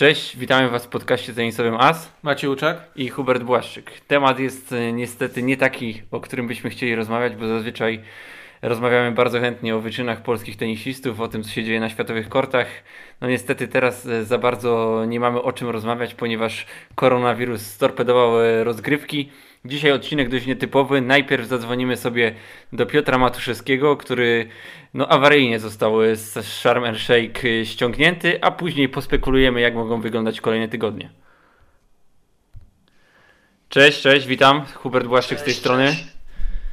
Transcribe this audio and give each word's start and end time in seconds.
Cześć, 0.00 0.36
witamy 0.36 0.68
Was 0.68 0.86
w 0.86 0.88
podcaście 0.88 1.32
tenisowym 1.32 1.74
AS 1.74 2.12
Maciej 2.22 2.50
Łuczak 2.50 2.78
i 2.96 3.08
Hubert 3.08 3.42
Błaszczyk. 3.42 4.00
Temat 4.00 4.38
jest 4.38 4.72
e, 4.72 4.92
niestety 4.92 5.42
nie 5.42 5.56
taki, 5.56 6.02
o 6.10 6.20
którym 6.20 6.46
byśmy 6.46 6.70
chcieli 6.70 6.94
rozmawiać, 6.94 7.36
bo 7.36 7.46
zazwyczaj 7.46 8.02
rozmawiamy 8.62 9.12
bardzo 9.12 9.40
chętnie 9.40 9.76
o 9.76 9.80
wyczynach 9.80 10.22
polskich 10.22 10.56
tenisistów, 10.56 11.20
o 11.20 11.28
tym, 11.28 11.42
co 11.42 11.50
się 11.50 11.64
dzieje 11.64 11.80
na 11.80 11.88
światowych 11.88 12.28
kortach. 12.28 12.66
No 13.20 13.28
niestety 13.28 13.68
teraz 13.68 14.06
e, 14.06 14.24
za 14.24 14.38
bardzo 14.38 15.04
nie 15.08 15.20
mamy 15.20 15.42
o 15.42 15.52
czym 15.52 15.68
rozmawiać, 15.68 16.14
ponieważ 16.14 16.66
koronawirus 16.94 17.62
storpedował 17.66 18.40
e, 18.40 18.64
rozgrywki. 18.64 19.30
Dzisiaj 19.64 19.92
odcinek 19.92 20.28
dość 20.28 20.46
nietypowy. 20.46 21.00
Najpierw 21.00 21.46
zadzwonimy 21.46 21.96
sobie 21.96 22.34
do 22.72 22.86
Piotra 22.86 23.18
Matuszewskiego, 23.18 23.96
który 23.96 24.48
no, 24.94 25.08
awaryjnie 25.08 25.60
został 25.60 25.92
z 26.14 26.46
Sharm 26.46 26.84
el 26.84 26.98
Sheikh 26.98 27.40
ściągnięty, 27.64 28.38
a 28.42 28.50
później 28.50 28.88
pospekulujemy, 28.88 29.60
jak 29.60 29.74
mogą 29.74 30.00
wyglądać 30.00 30.40
kolejne 30.40 30.68
tygodnie. 30.68 31.10
Cześć, 33.68 34.02
cześć, 34.02 34.26
witam. 34.26 34.64
Hubert 34.74 35.06
Błaszczyk 35.06 35.38
cześć, 35.38 35.42
z 35.42 35.44
tej 35.44 35.54
strony. 35.54 35.96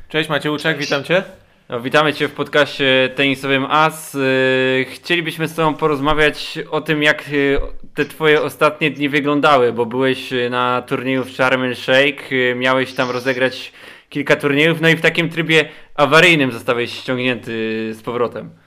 Cześć 0.10 0.30
Maciej 0.30 0.52
Łuczak, 0.52 0.78
witam 0.78 1.04
Cię. 1.04 1.24
No, 1.70 1.80
witamy 1.80 2.14
Cię 2.14 2.28
w 2.28 2.34
podcaście 2.34 3.10
tenisowym 3.16 3.66
AS. 3.70 4.16
Y, 4.16 4.86
chcielibyśmy 4.94 5.48
z 5.48 5.56
Tobą 5.56 5.76
porozmawiać 5.76 6.60
o 6.72 6.82
tym, 6.82 7.04
jak 7.04 7.24
y, 7.28 7.60
te 7.96 8.06
Twoje 8.06 8.42
ostatnie 8.42 8.92
dni 8.92 9.10
wyglądały, 9.10 9.74
bo 9.74 9.86
byłeś 9.86 10.34
y, 10.34 10.50
na 10.50 10.82
turnieju 10.82 11.24
w 11.24 11.32
Sharm 11.32 11.64
el 11.64 11.76
Sheikh, 11.76 12.24
miałeś 12.56 12.94
tam 12.94 13.12
rozegrać 13.12 13.72
kilka 14.10 14.36
turniejów, 14.36 14.82
no 14.82 14.90
i 14.90 14.96
w 14.96 15.02
takim 15.02 15.30
trybie 15.30 15.70
awaryjnym 15.96 16.52
zostałeś 16.52 16.94
ściągnięty 16.94 17.52
z 17.94 18.02
powrotem. 18.02 18.60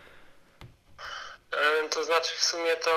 To 1.90 2.04
znaczy 2.04 2.30
w 2.36 2.44
sumie 2.44 2.76
to 2.84 2.90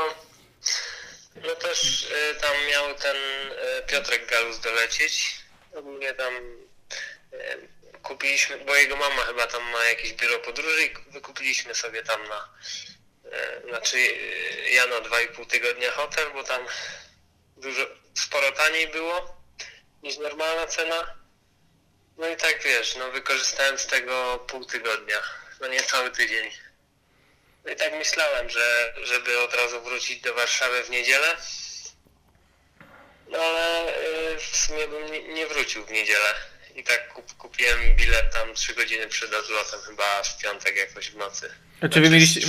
no 1.36 1.56
też 1.56 2.08
tam 2.42 2.52
miał 2.72 2.96
ten 2.96 3.16
Piotrek 3.88 4.30
Galus 4.30 4.60
dolecieć. 4.60 5.36
Ogólnie 5.76 6.14
tam 6.14 6.34
kupiliśmy, 8.04 8.58
bo 8.58 8.76
jego 8.76 8.96
mama 8.96 9.22
chyba 9.22 9.48
tam 9.48 9.64
ma 9.72 9.84
jakieś 9.84 10.14
biuro 10.14 10.40
podróży 10.40 10.86
i 10.86 11.12
wykupiliśmy 11.12 11.76
sobie 11.76 12.04
tam 12.04 12.28
na, 12.28 12.50
e, 13.32 13.62
znaczy 13.70 13.98
e, 13.98 14.70
ja 14.70 14.88
na 14.88 14.96
2,5 14.96 15.48
tygodnia 15.48 15.92
hotel, 15.92 16.32
bo 16.34 16.44
tam 16.44 16.66
dużo, 17.58 17.82
sporo 18.14 18.52
taniej 18.52 18.88
było 18.88 19.38
niż 20.04 20.18
normalna 20.18 20.68
cena. 20.68 21.16
No 22.18 22.28
i 22.28 22.38
tak 22.38 22.64
wiesz, 22.64 22.96
no 22.96 23.12
wykorzystałem 23.12 23.80
z 23.80 23.88
tego 23.88 24.46
pół 24.48 24.66
tygodnia, 24.66 25.24
no 25.62 25.68
nie 25.68 25.84
cały 25.84 26.12
tydzień. 26.12 26.52
No 27.66 27.72
i 27.72 27.76
tak 27.76 27.94
myślałem, 27.94 28.50
że 28.50 28.94
żeby 29.04 29.40
od 29.40 29.54
razu 29.54 29.82
wrócić 29.82 30.22
do 30.22 30.34
Warszawy 30.34 30.84
w 30.84 30.90
niedzielę. 30.90 31.38
No 33.28 33.40
ale 33.40 33.96
e, 33.96 34.38
w 34.38 34.58
sumie 34.58 34.88
bym 34.88 35.34
nie 35.34 35.48
wrócił 35.48 35.86
w 35.86 35.92
niedzielę 35.92 36.53
i 36.76 36.84
tak 36.84 37.14
kup, 37.14 37.34
kupiłem 37.38 37.96
bilet 37.96 38.34
tam 38.34 38.54
3 38.54 38.74
godziny 38.74 39.08
przed 39.08 39.34
odlotem, 39.34 39.80
chyba 39.86 40.24
w 40.24 40.42
piątek 40.42 40.76
jakoś 40.76 41.10
w 41.10 41.18
nocy. 41.18 41.50
A 41.82 41.88
czy 41.90 42.02
wy 42.02 42.08
znaczy 42.08 42.12
mieliście... 42.12 42.42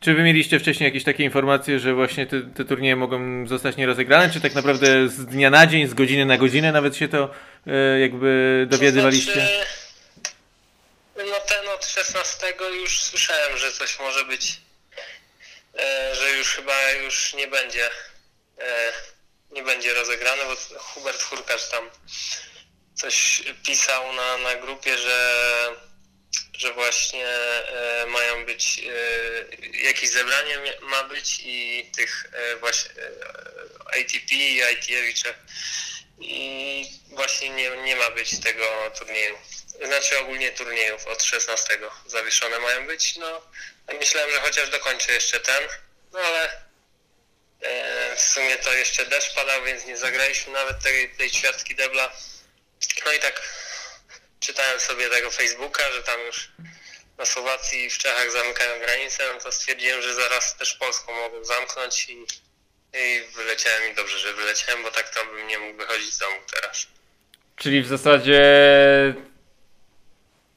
Czy 0.00 0.14
wy 0.14 0.22
mieliście 0.22 0.60
wcześniej 0.60 0.86
jakieś 0.86 1.04
takie 1.04 1.24
informacje, 1.24 1.80
że 1.80 1.94
właśnie 1.94 2.26
te, 2.26 2.40
te 2.56 2.64
turnieje 2.64 2.96
mogą 2.96 3.46
zostać 3.46 3.76
nierozegrane, 3.76 4.32
czy 4.32 4.40
tak 4.40 4.54
naprawdę 4.54 5.08
z 5.08 5.26
dnia 5.26 5.50
na 5.50 5.66
dzień, 5.66 5.88
z 5.88 5.94
godziny 5.94 6.24
na 6.24 6.38
godzinę 6.38 6.72
nawet 6.72 6.96
się 6.96 7.08
to 7.08 7.34
e, 7.66 8.00
jakby 8.00 8.66
dowiadywaliście? 8.70 9.32
To 9.32 9.40
znaczy, 9.40 11.30
no 11.30 11.40
ten 11.40 11.68
od 11.68 11.86
16 11.86 12.46
już 12.82 13.02
słyszałem, 13.02 13.56
że 13.56 13.72
coś 13.72 13.98
może 13.98 14.24
być, 14.24 14.60
e, 15.78 16.14
że 16.14 16.30
już 16.30 16.48
chyba 16.48 16.90
już 16.92 17.34
nie 17.34 17.48
będzie 17.48 17.86
e, 18.58 18.92
nie 19.50 19.62
będzie 19.62 19.94
rozegrane, 19.94 20.42
bo 20.44 20.78
Hubert 20.78 21.22
Hurkacz 21.22 21.68
tam 21.68 21.90
coś 22.96 23.42
pisał 23.66 24.12
na, 24.12 24.38
na 24.38 24.54
grupie, 24.54 24.98
że, 24.98 25.76
że 26.52 26.72
właśnie 26.72 27.28
e, 27.28 28.06
mają 28.06 28.44
być, 28.46 28.80
e, 28.80 29.78
jakieś 29.86 30.10
zebranie 30.10 30.58
ma 30.80 31.04
być 31.04 31.40
i 31.44 31.90
tych 31.96 32.26
e, 32.32 32.56
właśnie 32.56 32.90
e, 32.90 33.10
ATP 33.86 34.34
i 34.34 34.60
ITF 34.72 35.34
i 36.20 36.86
właśnie 37.10 37.50
nie, 37.50 37.70
nie 37.70 37.96
ma 37.96 38.10
być 38.10 38.40
tego 38.40 38.90
turnieju. 38.98 39.38
Znaczy 39.84 40.18
ogólnie 40.18 40.52
turniejów 40.52 41.06
od 41.06 41.22
16 41.22 41.78
zawieszone 42.06 42.58
mają 42.58 42.86
być. 42.86 43.16
No, 43.16 43.42
myślałem, 43.98 44.30
że 44.30 44.40
chociaż 44.40 44.70
dokończę 44.70 45.12
jeszcze 45.12 45.40
ten, 45.40 45.62
no 46.12 46.18
ale 46.18 46.52
e, 47.60 48.16
w 48.16 48.20
sumie 48.20 48.56
to 48.56 48.72
jeszcze 48.72 49.06
deszcz 49.06 49.34
padał, 49.34 49.64
więc 49.64 49.84
nie 49.84 49.96
zagraliśmy 49.96 50.52
nawet 50.52 50.82
tej, 50.82 51.10
tej 51.10 51.30
ćwiartki 51.30 51.74
debla. 51.74 52.12
No 53.06 53.12
i 53.12 53.20
tak 53.20 53.42
czytałem 54.40 54.80
sobie 54.80 55.08
tego 55.10 55.30
Facebooka, 55.30 55.92
że 55.92 56.02
tam 56.02 56.20
już 56.20 56.50
na 57.18 57.26
Słowacji 57.26 57.84
i 57.84 57.90
w 57.90 57.98
Czechach 57.98 58.30
zamykają 58.30 58.80
granice, 58.80 59.24
no 59.34 59.40
to 59.40 59.52
stwierdziłem, 59.52 60.02
że 60.02 60.14
zaraz 60.14 60.56
też 60.56 60.74
Polską 60.74 61.14
mogą 61.14 61.44
zamknąć 61.44 62.08
i, 62.08 62.26
i 62.94 63.22
wyleciałem 63.34 63.92
i 63.92 63.94
dobrze, 63.94 64.18
że 64.18 64.32
wyleciałem, 64.32 64.82
bo 64.82 64.90
tak 64.90 65.14
to 65.14 65.24
bym 65.24 65.46
nie 65.46 65.58
mógł 65.58 65.78
wychodzić 65.78 66.12
z 66.12 66.18
domu 66.18 66.36
teraz. 66.54 66.86
Czyli 67.56 67.82
w 67.82 67.86
zasadzie 67.86 68.40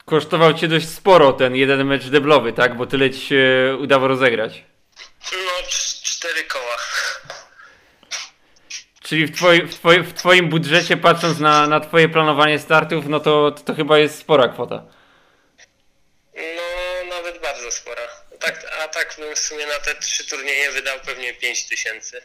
kosztował 0.05 0.53
cię 0.53 0.67
dość 0.67 0.89
sporo 0.89 1.33
ten 1.33 1.55
jeden 1.55 1.85
mecz 1.85 2.05
deblowy, 2.05 2.53
tak? 2.53 2.77
Bo 2.77 2.85
tyle 2.85 3.11
ci 3.11 3.21
się 3.27 3.77
udało 3.79 4.07
rozegrać. 4.07 4.63
No, 5.31 5.67
cztery 6.03 6.43
koła. 6.43 6.77
Czyli 9.09 9.25
w, 9.25 9.35
twoi, 9.35 9.61
w, 9.61 9.75
twoi, 9.75 10.03
w 10.03 10.13
Twoim 10.13 10.49
budżecie, 10.49 10.97
patrząc 10.97 11.39
na, 11.39 11.67
na 11.67 11.79
Twoje 11.79 12.09
planowanie 12.09 12.59
startów, 12.59 13.07
no 13.07 13.19
to, 13.19 13.51
to, 13.51 13.63
to 13.63 13.73
chyba 13.73 13.97
jest 13.97 14.17
spora 14.17 14.47
kwota. 14.47 14.83
No, 16.35 17.15
nawet 17.15 17.41
bardzo 17.41 17.71
spora. 17.71 18.01
Tak, 18.39 18.65
a 18.83 18.87
tak 18.87 19.15
bym 19.19 19.35
w 19.35 19.39
sumie 19.39 19.65
na 19.65 19.73
te 19.85 19.95
trzy 20.01 20.29
turnieje 20.29 20.71
wydał 20.71 20.99
pewnie 21.05 21.33
5 21.33 21.67
tysięcy. 21.67 22.21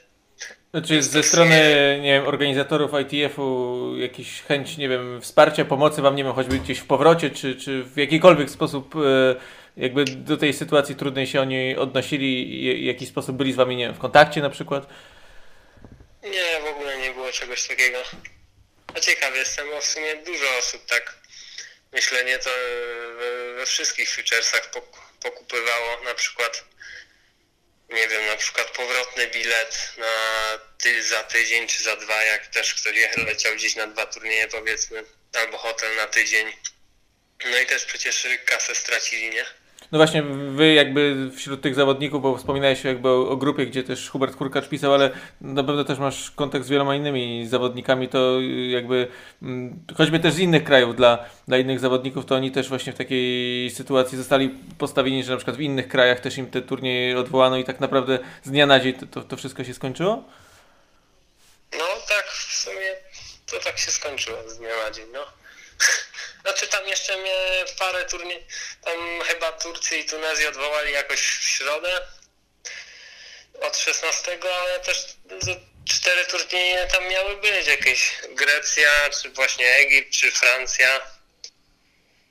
Znaczy 0.70 1.02
ze 1.02 1.22
strony 1.22 1.56
nie 2.02 2.12
wiem, 2.12 2.26
organizatorów 2.26 2.90
ITF-u 3.00 3.96
jakiś 3.96 4.42
chęć, 4.42 4.76
nie 4.76 4.88
wiem, 4.88 5.20
wsparcia, 5.20 5.64
pomocy 5.64 6.02
wam, 6.02 6.16
nie 6.16 6.24
wiem, 6.24 6.32
choćby 6.32 6.58
gdzieś 6.58 6.78
w 6.78 6.86
powrocie, 6.86 7.30
czy, 7.30 7.56
czy 7.56 7.84
w 7.84 7.96
jakikolwiek 7.96 8.50
sposób 8.50 8.94
e, 8.96 9.00
jakby 9.76 10.04
do 10.04 10.36
tej 10.36 10.52
sytuacji 10.52 10.94
trudnej 10.96 11.26
się 11.26 11.40
oni 11.40 11.76
odnosili, 11.76 12.60
w 12.80 12.84
jaki 12.84 13.06
sposób 13.06 13.36
byli 13.36 13.52
z 13.52 13.56
wami, 13.56 13.76
nie 13.76 13.86
wiem, 13.86 13.94
w 13.94 13.98
kontakcie 13.98 14.40
na 14.40 14.50
przykład? 14.50 14.86
Nie, 16.24 16.60
w 16.60 16.66
ogóle 16.66 16.98
nie 16.98 17.10
było 17.10 17.32
czegoś 17.32 17.66
takiego. 17.66 18.02
A 18.94 19.00
ciekawy 19.00 19.38
jestem, 19.38 19.70
bo 19.70 19.80
w 19.80 19.86
sumie 19.86 20.16
dużo 20.16 20.56
osób 20.56 20.86
tak 20.86 21.14
myślenie 21.92 22.38
to 22.38 22.50
we, 23.18 23.54
we 23.54 23.66
wszystkich 23.66 24.10
futuresach 24.10 24.70
pokupywało 25.20 26.00
na 26.04 26.14
przykład 26.14 26.64
nie 27.90 28.08
wiem, 28.08 28.26
na 28.26 28.36
przykład 28.36 28.70
powrotny 28.70 29.26
bilet 29.26 29.92
na 29.98 30.06
ty, 30.78 31.02
za 31.02 31.22
tydzień 31.22 31.68
czy 31.68 31.82
za 31.82 31.96
dwa, 31.96 32.24
jak 32.24 32.46
też 32.46 32.74
ktoś 32.74 33.16
leciał 33.16 33.54
gdzieś 33.54 33.76
na 33.76 33.86
dwa 33.86 34.06
turnieje 34.06 34.48
powiedzmy, 34.48 35.04
albo 35.32 35.58
hotel 35.58 35.96
na 35.96 36.06
tydzień. 36.06 36.52
No 37.44 37.58
i 37.58 37.66
też 37.66 37.84
przecież 37.84 38.26
kasę 38.46 38.74
stracili, 38.74 39.30
nie? 39.30 39.46
No 39.92 39.98
właśnie, 39.98 40.22
wy 40.50 40.72
jakby 40.72 41.30
wśród 41.36 41.62
tych 41.62 41.74
zawodników, 41.74 42.22
bo 42.22 42.36
wspominałeś 42.36 42.84
jakby 42.84 43.08
o, 43.08 43.28
o, 43.28 43.36
grupie, 43.36 43.66
gdzie 43.66 43.82
też 43.82 44.10
Hubert 44.10 44.36
Kurkacz 44.36 44.68
pisał, 44.68 44.94
ale 44.94 45.10
na 45.40 45.64
pewno 45.64 45.84
też 45.84 45.98
masz 45.98 46.30
kontakt 46.30 46.64
z 46.64 46.68
wieloma 46.68 46.94
innymi 46.94 47.46
zawodnikami, 47.46 48.08
to 48.08 48.40
jakby 48.70 49.08
mm, 49.42 49.84
choćby 49.96 50.20
też 50.20 50.34
z 50.34 50.38
innych 50.38 50.64
krajów 50.64 50.96
dla, 50.96 51.24
dla 51.48 51.58
innych 51.58 51.80
zawodników, 51.80 52.26
to 52.26 52.34
oni 52.34 52.50
też 52.52 52.68
właśnie 52.68 52.92
w 52.92 52.96
takiej 52.96 53.70
sytuacji 53.70 54.18
zostali 54.18 54.50
postawieni, 54.78 55.24
że 55.24 55.30
na 55.30 55.36
przykład 55.36 55.56
w 55.56 55.60
innych 55.60 55.88
krajach 55.88 56.20
też 56.20 56.38
im 56.38 56.50
te 56.50 56.62
turnieje 56.62 57.19
odwołano 57.19 57.56
i 57.56 57.64
tak 57.64 57.80
naprawdę 57.80 58.19
z 58.42 58.50
dnia 58.50 58.66
na 58.66 58.80
dzień 58.80 58.92
to, 58.92 59.06
to, 59.06 59.22
to 59.22 59.37
wszystko 59.37 59.64
się 59.64 59.75
skończyło? 59.75 60.25
No 61.72 61.84
tak, 62.08 62.26
w 62.26 62.54
sumie 62.54 62.94
to 63.46 63.56
tak 63.64 63.78
się 63.78 63.90
skończyło 63.90 64.37
z 64.48 64.58
dnia 64.58 64.69
na 64.87 64.90
dzień, 64.90 65.04
no. 65.12 65.44
Znaczy 66.44 66.69
tam 66.69 66.88
jeszcze 66.88 67.17
mnie 67.17 67.35
parę 67.79 68.05
turniej, 68.05 68.46
tam 68.85 69.20
chyba 69.26 69.52
Turcję 69.52 69.99
i 69.99 70.05
Tunezję 70.05 70.49
odwołali 70.49 70.93
jakoś 70.93 71.20
w 71.20 71.49
środę 71.49 72.00
od 73.61 73.76
16, 73.76 74.38
ale 74.55 74.81
też 74.81 75.06
cztery 75.88 76.25
turnieje 76.26 76.87
tam 76.87 77.08
miały 77.08 77.37
być, 77.37 77.67
jakieś 77.67 78.12
Grecja, 78.31 79.11
czy 79.23 79.31
właśnie 79.31 79.75
Egipt, 79.75 80.12
czy 80.12 80.32
Francja, 80.32 81.00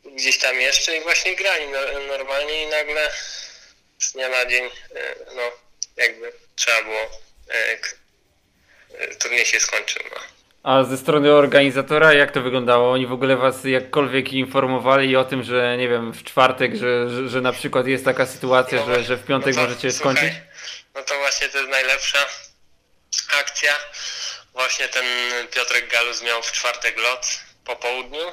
gdzieś 0.05 0.37
tam 0.37 0.61
jeszcze 0.61 0.97
i 0.97 1.01
właśnie 1.01 1.35
grali 1.35 1.67
normalnie 2.07 2.63
i 2.63 2.67
nagle 2.67 3.13
z 3.99 4.11
dnia 4.11 4.29
na 4.29 4.45
dzień, 4.45 4.65
e, 4.65 5.15
no 5.35 5.51
jakby 5.95 6.33
trzeba 6.55 6.83
było, 6.83 7.09
e, 7.49 7.77
e, 8.97 9.15
turniej 9.15 9.45
się 9.45 9.59
skończył. 9.59 10.03
No. 10.11 10.42
A 10.63 10.83
ze 10.83 10.97
strony 10.97 11.31
organizatora 11.31 12.13
jak 12.13 12.31
to 12.31 12.41
wyglądało? 12.41 12.91
Oni 12.91 13.07
w 13.07 13.11
ogóle 13.11 13.37
was 13.37 13.63
jakkolwiek 13.63 14.33
informowali 14.33 15.15
o 15.15 15.25
tym, 15.25 15.43
że 15.43 15.77
nie 15.77 15.89
wiem, 15.89 16.13
w 16.13 16.23
czwartek, 16.23 16.75
że, 16.75 17.09
że, 17.09 17.29
że 17.29 17.41
na 17.41 17.53
przykład 17.53 17.87
jest 17.87 18.05
taka 18.05 18.25
sytuacja, 18.25 18.79
no, 18.79 18.85
że, 18.85 19.03
że 19.03 19.17
w 19.17 19.25
piątek 19.25 19.55
no 19.55 19.61
to, 19.61 19.67
możecie 19.67 19.91
słuchaj, 19.91 20.15
skończyć? 20.15 20.41
No 20.95 21.03
to 21.03 21.17
właśnie 21.17 21.49
to 21.49 21.57
jest 21.57 21.69
najlepsza. 21.69 22.19
akcja. 23.39 23.73
Właśnie 24.53 24.87
ten 24.87 25.05
Piotrek 25.51 25.91
Galus 25.91 26.21
miał 26.23 26.43
w 26.43 26.51
czwartek 26.51 26.97
lot 26.97 27.27
po 27.65 27.75
południu 27.75 28.31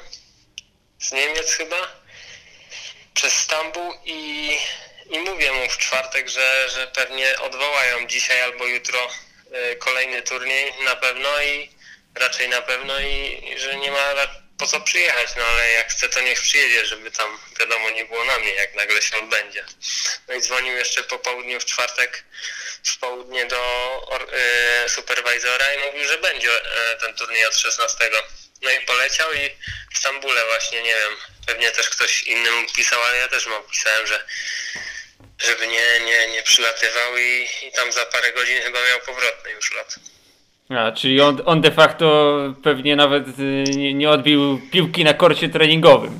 z 0.99 1.11
Niemiec 1.11 1.53
chyba 1.53 1.87
przez 3.13 3.33
Stambuł 3.33 3.93
i, 4.05 4.49
i 5.09 5.19
mówię 5.19 5.51
mu 5.51 5.69
w 5.69 5.77
czwartek, 5.77 6.29
że, 6.29 6.69
że 6.69 6.87
pewnie 6.87 7.39
odwołają 7.39 8.07
dzisiaj 8.07 8.41
albo 8.41 8.65
jutro 8.65 8.99
y, 9.71 9.75
kolejny 9.75 10.21
turniej 10.21 10.73
na 10.85 10.95
pewno 10.95 11.29
i 11.41 11.80
raczej 12.15 12.49
na 12.49 12.61
pewno 12.61 12.99
i, 12.99 13.41
i 13.53 13.59
że 13.59 13.75
nie 13.75 13.91
ma 13.91 14.13
po 14.61 14.67
co 14.67 14.81
przyjechać, 14.81 15.29
no 15.37 15.45
ale 15.45 15.71
jak 15.71 15.91
chce 15.91 16.09
to 16.09 16.21
niech 16.21 16.41
przyjedzie, 16.41 16.85
żeby 16.85 17.11
tam 17.11 17.39
wiadomo 17.59 17.89
nie 17.89 18.05
było 18.05 18.25
na 18.25 18.39
mnie, 18.39 18.53
jak 18.53 18.75
nagle 18.75 19.01
się 19.01 19.17
odbędzie. 19.17 19.65
No 20.27 20.33
i 20.33 20.41
dzwonił 20.41 20.77
jeszcze 20.77 21.03
po 21.03 21.19
południu 21.19 21.59
w 21.59 21.65
czwartek 21.65 22.23
w 22.83 22.97
południe 22.97 23.45
do 23.45 23.61
y, 24.85 24.89
superwizora 24.89 25.73
i 25.73 25.77
mówił, 25.77 26.07
że 26.07 26.17
będzie 26.17 26.49
y, 26.49 26.97
ten 26.99 27.15
turniej 27.15 27.45
od 27.45 27.57
16. 27.57 28.09
No 28.61 28.71
i 28.71 28.81
poleciał 28.81 29.33
i 29.33 29.49
w 29.93 29.97
Stambule 29.97 30.45
właśnie, 30.45 30.81
nie 30.81 30.95
wiem, 30.95 31.15
pewnie 31.47 31.71
też 31.71 31.89
ktoś 31.89 32.23
inny 32.23 32.51
mu 32.51 32.67
pisał, 32.67 33.03
ale 33.03 33.17
ja 33.17 33.27
też 33.27 33.45
mu 33.45 33.59
pisałem, 33.59 34.07
że 34.07 34.25
żeby 35.39 35.67
nie, 35.67 35.99
nie, 35.99 36.27
nie 36.27 36.43
przylatywał 36.43 37.17
i, 37.17 37.47
i 37.61 37.71
tam 37.71 37.91
za 37.91 38.05
parę 38.05 38.33
godzin 38.33 38.61
chyba 38.61 38.87
miał 38.87 38.99
powrotny 38.99 39.51
już 39.51 39.71
lot. 39.71 39.95
A, 40.77 40.91
czyli 40.91 41.21
on, 41.21 41.41
on 41.45 41.61
de 41.61 41.71
facto 41.71 42.35
pewnie 42.63 42.95
nawet 42.95 43.27
y, 43.39 43.63
nie, 43.77 43.93
nie 43.93 44.09
odbił 44.09 44.61
piłki 44.71 45.03
na 45.03 45.13
korcie 45.13 45.49
treningowym. 45.49 46.19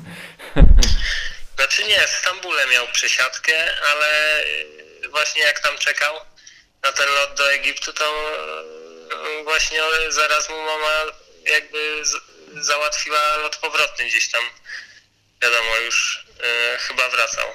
Znaczy 1.56 1.84
nie, 1.84 2.06
w 2.06 2.10
Stambule 2.10 2.66
miał 2.66 2.86
przesiadkę, 2.92 3.52
ale 3.92 4.40
y, 4.44 5.08
właśnie 5.10 5.42
jak 5.42 5.60
tam 5.60 5.78
czekał 5.78 6.14
na 6.82 6.92
ten 6.92 7.06
lot 7.06 7.38
do 7.38 7.52
Egiptu, 7.52 7.92
to 7.92 8.04
y, 9.40 9.44
właśnie 9.44 9.78
zaraz 10.08 10.48
mu 10.48 10.56
mama 10.56 11.12
jakby 11.46 12.02
załatwiła 12.54 13.36
lot 13.36 13.56
powrotny 13.56 14.04
gdzieś 14.04 14.30
tam. 14.30 14.42
Wiadomo, 15.42 15.76
już 15.76 16.26
chyba 16.78 17.08
wracał. 17.08 17.46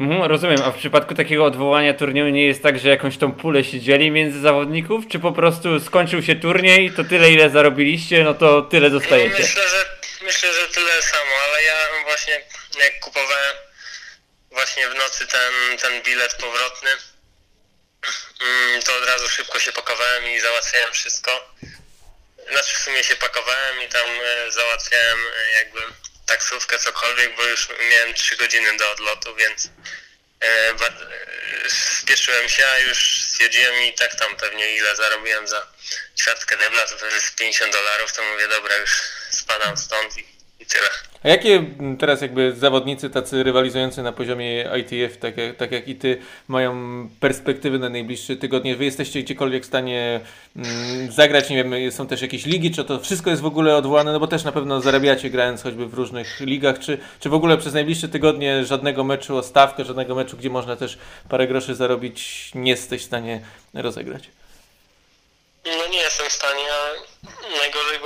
Mhm, 0.00 0.22
rozumiem, 0.22 0.62
a 0.62 0.70
w 0.70 0.78
przypadku 0.78 1.14
takiego 1.14 1.44
odwołania 1.44 1.94
turnieju 1.94 2.28
nie 2.28 2.46
jest 2.46 2.62
tak, 2.62 2.78
że 2.78 2.88
jakąś 2.88 3.18
tą 3.18 3.32
pulę 3.32 3.64
się 3.64 3.80
dzieli 3.80 4.10
między 4.10 4.40
zawodników? 4.40 5.04
Czy 5.08 5.18
po 5.18 5.32
prostu 5.32 5.80
skończył 5.80 6.22
się 6.22 6.34
turniej, 6.34 6.92
to 6.96 7.04
tyle 7.04 7.30
ile 7.30 7.50
zarobiliście, 7.50 8.24
no 8.24 8.34
to 8.34 8.62
tyle 8.62 8.90
dostajecie? 8.90 9.42
Myślę, 9.42 9.68
że 9.68 9.98
myślę, 10.22 10.52
że 10.52 10.68
tyle 10.68 11.02
samo, 11.02 11.30
ale 11.48 11.62
ja 11.62 11.74
właśnie 12.04 12.34
jak 12.84 13.00
kupowałem 13.00 13.56
właśnie 14.50 14.88
w 14.88 14.94
nocy 14.94 15.26
ten, 15.26 15.78
ten 15.78 16.02
bilet 16.02 16.34
powrotny, 16.34 16.90
mm, 18.40 18.82
to 18.82 18.96
od 18.96 19.08
razu 19.08 19.28
szybko 19.28 19.58
się 19.58 19.72
pakowałem 19.72 20.24
i 20.30 20.40
załatwiałem 20.40 20.92
wszystko. 20.92 21.54
Znaczy 22.50 22.76
w 22.76 22.78
sumie 22.78 23.04
się 23.04 23.16
pakowałem 23.16 23.82
i 23.86 23.88
tam 23.88 24.06
e, 24.06 24.52
załatwiałem 24.52 25.18
e, 25.18 25.50
jakby 25.58 25.80
taksówkę, 26.30 26.78
cokolwiek, 26.78 27.36
bo 27.36 27.44
już 27.44 27.68
miałem 27.90 28.14
3 28.14 28.36
godziny 28.36 28.76
do 28.76 28.92
odlotu, 28.92 29.36
więc 29.36 29.68
e, 30.40 30.46
e, 30.46 30.74
spieszyłem 31.70 32.48
się, 32.48 32.66
a 32.66 32.78
już 32.78 33.24
stwierdziłem 33.26 33.82
i 33.82 33.94
tak 33.94 34.14
tam 34.14 34.36
pewnie 34.36 34.76
ile 34.76 34.96
zarobiłem 34.96 35.48
za 35.48 35.66
ćwiartkę 36.18 36.56
debla, 36.56 36.86
to 36.86 36.96
pewnie 36.96 37.20
z 37.20 37.30
50 37.30 37.72
dolarów, 37.72 38.12
to 38.12 38.22
mówię, 38.22 38.48
dobra, 38.48 38.76
już 38.76 38.90
spadam 39.30 39.76
stąd 39.76 40.18
i, 40.18 40.26
i 40.60 40.66
tyle. 40.66 40.88
A 41.24 41.28
jakie 41.28 41.64
teraz 41.98 42.20
jakby 42.20 42.52
zawodnicy 42.56 43.10
tacy 43.10 43.42
rywalizujący 43.42 44.02
na 44.02 44.12
poziomie 44.12 44.68
ITF, 44.78 45.16
tak 45.16 45.36
jak, 45.36 45.56
tak 45.56 45.72
jak 45.72 45.88
i 45.88 45.96
ty, 45.96 46.18
mają 46.48 46.74
perspektywy 47.20 47.78
na 47.78 47.88
najbliższe 47.88 48.36
tygodnie? 48.36 48.76
Wy 48.76 48.84
jesteście 48.84 49.22
gdziekolwiek 49.22 49.62
w 49.62 49.66
stanie 49.66 50.20
mm, 50.56 51.12
zagrać, 51.12 51.50
nie 51.50 51.64
wiem, 51.64 51.92
są 51.92 52.06
też 52.06 52.22
jakieś 52.22 52.46
ligi, 52.46 52.70
czy 52.70 52.84
to 52.84 53.00
wszystko 53.00 53.30
jest 53.30 53.42
w 53.42 53.46
ogóle 53.46 53.76
odwołane, 53.76 54.12
no 54.12 54.20
bo 54.20 54.26
też 54.26 54.44
na 54.44 54.52
pewno 54.52 54.80
zarabiacie 54.80 55.30
grając 55.30 55.62
choćby 55.62 55.86
w 55.86 55.94
różnych 55.94 56.40
ligach, 56.40 56.78
czy, 56.78 56.98
czy 57.20 57.28
w 57.28 57.34
ogóle 57.34 57.58
przez 57.58 57.74
najbliższe 57.74 58.08
tygodnie 58.08 58.64
żadnego 58.64 59.04
meczu 59.04 59.36
o 59.36 59.42
stawkę, 59.42 59.84
żadnego 59.84 60.14
meczu, 60.14 60.36
gdzie 60.36 60.50
można 60.50 60.76
też 60.76 60.98
parę 61.28 61.46
groszy 61.46 61.74
zarobić, 61.74 62.50
nie 62.54 62.70
jesteś 62.70 63.02
w 63.02 63.06
stanie 63.06 63.40
rozegrać? 63.74 64.22
No 65.66 65.88
nie 65.90 65.98
jestem 65.98 66.28
w 66.28 66.32
stanie, 66.32 66.64
a 66.72 67.58
najgorzej 67.58 67.98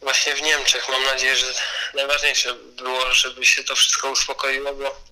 właśnie 0.00 0.34
w 0.34 0.42
Niemczech. 0.42 0.88
Mam 0.88 1.04
nadzieję, 1.04 1.36
że 1.36 1.46
najważniejsze 1.94 2.54
było, 2.54 3.14
żeby 3.14 3.46
się 3.46 3.64
to 3.64 3.76
wszystko 3.76 4.10
uspokoiło, 4.10 4.74
bo 4.74 5.08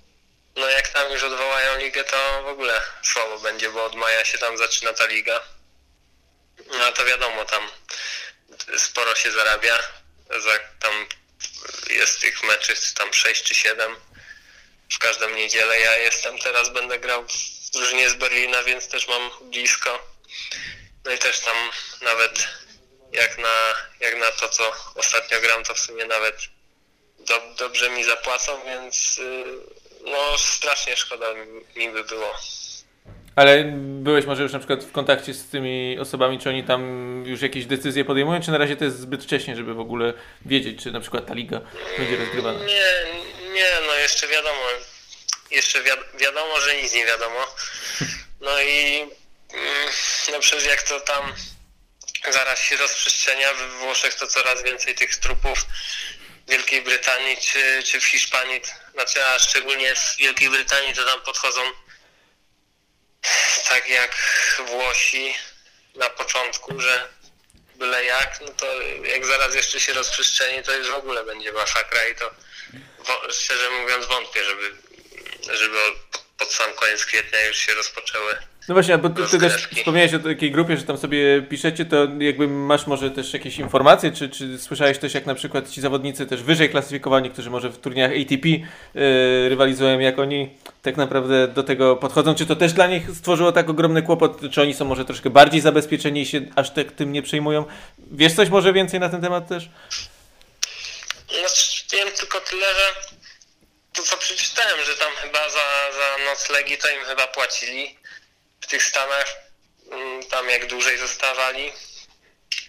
no 0.57 0.69
jak 0.69 0.89
tam 0.89 1.13
już 1.13 1.23
odwołają 1.23 1.79
ligę, 1.79 2.05
to 2.05 2.43
w 2.43 2.47
ogóle 2.47 2.83
słabo 3.03 3.39
będzie, 3.39 3.71
bo 3.71 3.85
od 3.85 3.95
maja 3.95 4.25
się 4.25 4.39
tam 4.39 4.59
zaczyna 4.59 4.93
ta 4.93 5.07
liga. 5.07 5.41
No 6.79 6.93
to 6.93 7.05
wiadomo, 7.05 7.45
tam 7.45 7.69
sporo 8.79 9.15
się 9.15 9.33
zarabia. 9.33 9.79
Za, 10.31 10.59
tam 10.81 11.07
jest 11.91 12.21
tych 12.21 12.43
meczów 12.43 12.93
tam 12.95 13.15
6 13.15 13.43
czy 13.43 13.55
7 13.55 13.97
w 14.93 14.99
każdą 14.99 15.31
niedzielę. 15.31 15.81
Ja 15.81 15.97
jestem 15.97 16.39
teraz, 16.39 16.69
będę 16.69 16.99
grał 16.99 17.27
w 17.29 17.71
drużynie 17.71 18.11
z 18.11 18.15
Berlina, 18.15 18.63
więc 18.63 18.89
też 18.89 19.09
mam 19.09 19.31
blisko. 19.41 20.17
No 21.05 21.13
i 21.13 21.19
też 21.19 21.41
tam 21.41 21.71
nawet 22.03 22.49
jak 23.13 23.39
na, 23.39 23.75
jak 24.01 24.19
na 24.19 24.31
to, 24.31 24.49
co 24.49 24.73
ostatnio 24.95 25.41
gram, 25.41 25.65
to 25.65 25.75
w 25.75 25.79
sumie 25.79 26.05
nawet 26.07 26.37
do, 27.19 27.41
dobrze 27.59 27.91
mi 27.91 28.05
zapłacą, 28.05 28.53
więc 28.67 29.19
y, 29.19 29.45
no 30.05 30.39
strasznie 30.39 30.97
szkoda 30.97 31.27
mi- 31.77 31.91
by 31.91 32.05
było. 32.05 32.35
Ale 33.37 33.65
byłeś 33.77 34.25
może 34.27 34.43
już 34.43 34.53
na 34.53 34.59
przykład 34.59 34.85
w 34.85 34.93
kontakcie 34.93 35.35
z 35.35 35.49
tymi 35.49 35.99
osobami, 36.01 36.39
czy 36.39 36.49
oni 36.49 36.65
tam 36.65 36.83
już 37.27 37.43
jakieś 37.43 37.67
decyzje 37.67 38.05
podejmują, 38.05 38.43
czy 38.43 38.51
na 38.51 38.59
razie 38.59 38.77
to 38.77 38.85
jest 38.85 38.99
zbyt 39.01 39.25
wcześnie, 39.25 39.57
żeby 39.57 39.75
w 39.75 39.81
ogóle 39.81 40.13
wiedzieć, 40.45 40.83
czy 40.83 40.91
na 40.93 41.01
przykład 41.01 41.27
ta 41.27 41.35
liga 41.35 41.61
będzie 41.99 42.17
rozgrywana? 42.17 42.59
Nie, 42.65 43.07
nie, 43.53 43.71
no 43.87 43.95
jeszcze 43.95 44.29
wiadomo, 44.29 44.61
jeszcze 45.51 45.83
wi- 45.83 46.19
wiadomo, 46.21 46.61
że 46.61 46.77
nic 46.83 46.95
nie 46.95 47.07
wiadomo. 47.07 47.39
No 48.41 48.61
i 48.63 48.97
mm, 49.55 49.89
no 50.33 50.41
przecież 50.41 50.67
jak 50.67 50.83
to 50.83 51.01
tam 51.01 51.33
zaraz 52.33 52.61
się 52.61 52.77
rozprzestrzenia, 52.77 53.55
we 53.55 53.69
Włoszech 53.69 54.15
to 54.15 54.27
coraz 54.27 54.63
więcej 54.63 54.95
tych 54.95 55.17
trupów 55.17 55.59
w 56.47 56.51
Wielkiej 56.51 56.83
Brytanii 56.83 57.37
czy, 57.37 57.83
czy 57.83 58.01
w 58.01 58.05
Hiszpanii, 58.05 58.61
znaczy 58.95 59.27
a 59.27 59.39
szczególnie 59.39 59.95
w 59.95 60.17
Wielkiej 60.19 60.51
Brytanii 60.51 60.95
to 60.95 61.05
tam 61.05 61.21
podchodzą 61.21 61.61
tak 63.69 63.89
jak 63.89 64.17
Włosi 64.67 65.35
na 65.95 66.11
początku, 66.11 66.81
że 66.81 67.09
byle 67.75 68.05
jak, 68.05 68.41
no 68.41 68.49
to 68.49 68.83
jak 69.05 69.27
zaraz 69.27 69.55
jeszcze 69.55 69.81
się 69.81 69.93
rozprzestrzeni, 69.93 70.63
to 70.63 70.73
już 70.73 70.89
w 70.91 70.95
ogóle 70.95 71.25
będzie 71.25 71.53
masakra 71.53 72.07
i 72.09 72.15
to 72.15 72.31
szczerze 73.33 73.71
mówiąc 73.71 74.07
wątpię, 74.07 74.45
żeby, 74.45 74.77
żeby 75.53 75.85
od- 75.85 76.19
pod 76.39 76.53
sam 76.53 76.75
koniec 76.75 77.05
kwietnia 77.07 77.41
już 77.41 77.57
się 77.57 77.75
rozpoczęły. 77.75 78.43
No 78.69 78.75
właśnie, 78.75 78.95
a 78.95 78.99
bo 78.99 79.09
ty, 79.09 79.23
ty 79.31 79.39
też 79.39 79.69
wspomniałeś 79.77 80.15
o 80.15 80.19
takiej 80.19 80.51
grupie, 80.51 80.77
że 80.77 80.83
tam 80.83 80.99
sobie 80.99 81.43
piszecie, 81.43 81.85
to 81.85 81.97
jakby 82.19 82.49
masz 82.49 82.87
może 82.87 83.11
też 83.11 83.33
jakieś 83.33 83.59
informacje, 83.59 84.13
czy, 84.13 84.29
czy 84.29 84.59
słyszałeś 84.59 84.99
też 84.99 85.15
jak 85.15 85.27
na 85.27 85.35
przykład 85.35 85.71
ci 85.71 85.81
zawodnicy 85.81 86.27
też 86.27 86.43
wyżej 86.43 86.71
klasyfikowani, 86.71 87.31
którzy 87.31 87.51
może 87.51 87.71
w 87.71 87.79
turniejach 87.79 88.11
ATP 88.11 88.49
yy, 88.49 89.49
rywalizują, 89.49 89.99
jak 89.99 90.19
oni 90.19 90.51
tak 90.83 90.97
naprawdę 90.97 91.49
do 91.49 91.63
tego 91.63 91.97
podchodzą, 91.97 92.35
czy 92.35 92.47
to 92.47 92.57
też 92.57 92.73
dla 92.73 92.87
nich 92.87 93.11
stworzyło 93.11 93.53
tak 93.53 93.71
ogromny 93.71 94.03
kłopot, 94.03 94.41
czy 94.51 94.63
oni 94.63 94.75
są 94.75 94.85
może 94.85 95.05
troszkę 95.05 95.31
bardziej 95.31 95.61
zabezpieczeni 95.61 96.21
i 96.21 96.27
się 96.27 96.41
aż 96.57 96.71
tak 96.71 96.93
tym 96.93 97.13
nie 97.13 97.23
przejmują? 97.23 97.65
Wiesz 98.11 98.35
coś 98.35 98.49
może 98.49 98.73
więcej 98.73 99.01
na 99.01 99.09
ten 99.09 99.21
temat 99.21 99.49
też? 99.49 99.69
No 101.43 101.49
wiem 101.93 102.09
tylko 102.19 102.41
tyle, 102.41 102.67
że 102.67 103.17
to 103.93 104.03
co 104.03 104.17
przeczytałem, 104.17 104.77
że 104.87 104.95
tam 104.95 105.13
chyba 105.23 105.51
za, 105.51 105.93
za 105.93 106.25
noclegi 106.25 106.79
to 106.79 106.89
im 106.89 107.05
chyba 107.05 107.27
płacili 107.27 107.97
w 108.61 108.67
tych 108.67 108.85
Stanach, 108.85 109.27
mm, 109.91 110.27
tam 110.27 110.51
jak 110.51 110.67
dłużej 110.67 110.99
zostawali. 110.99 111.73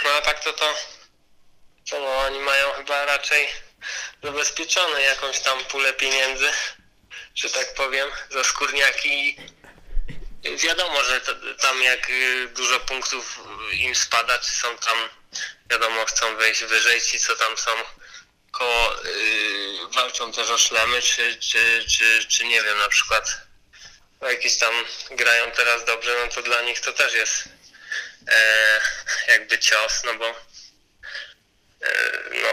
No 0.04 0.10
a 0.10 0.22
tak 0.22 0.44
to 0.44 0.54
to, 0.54 0.76
to 1.90 2.00
no, 2.00 2.18
oni 2.18 2.40
mają 2.40 2.74
chyba 2.74 3.06
raczej 3.06 3.48
zabezpieczone 4.24 5.02
jakąś 5.02 5.40
tam 5.40 5.66
pulę 5.66 5.94
pieniędzy, 5.94 6.50
że 7.36 7.50
tak 7.50 7.74
powiem, 7.74 8.10
za 8.30 8.44
skórniaki. 8.44 9.38
Wiadomo, 10.64 11.04
że 11.04 11.22
tam 11.62 11.84
jak 11.84 12.10
y, 12.10 12.48
dużo 12.48 12.80
punktów 12.80 13.40
im 13.72 13.96
spada, 13.96 14.40
czy 14.40 14.52
są 14.52 14.78
tam, 14.78 15.10
wiadomo, 15.70 16.06
chcą 16.06 16.36
wejść 16.38 16.64
wyżej, 16.64 17.02
ci 17.02 17.20
co 17.20 17.36
tam 17.36 17.58
są 17.58 17.72
koło, 18.52 19.06
y, 19.06 19.88
walczą 19.96 20.32
też 20.32 20.50
o 20.50 20.58
szlemy, 20.58 21.02
czy, 21.02 21.38
czy, 21.40 21.86
czy, 21.98 22.26
czy 22.28 22.46
nie 22.46 22.64
wiem, 22.64 22.78
na 22.78 22.90
przykład 22.90 23.47
no 24.22 24.30
jakieś 24.30 24.58
tam 24.58 24.74
grają 25.12 25.52
teraz 25.52 25.86
dobrze, 25.86 26.16
no 26.26 26.32
to 26.32 26.42
dla 26.42 26.62
nich 26.62 26.80
to 26.80 26.94
też 26.94 27.14
jest 27.14 27.44
e, 28.28 28.80
jakby 29.28 29.60
cios, 29.60 30.04
no 30.06 30.14
bo 30.14 30.30
e, 30.30 30.34
no 32.42 32.50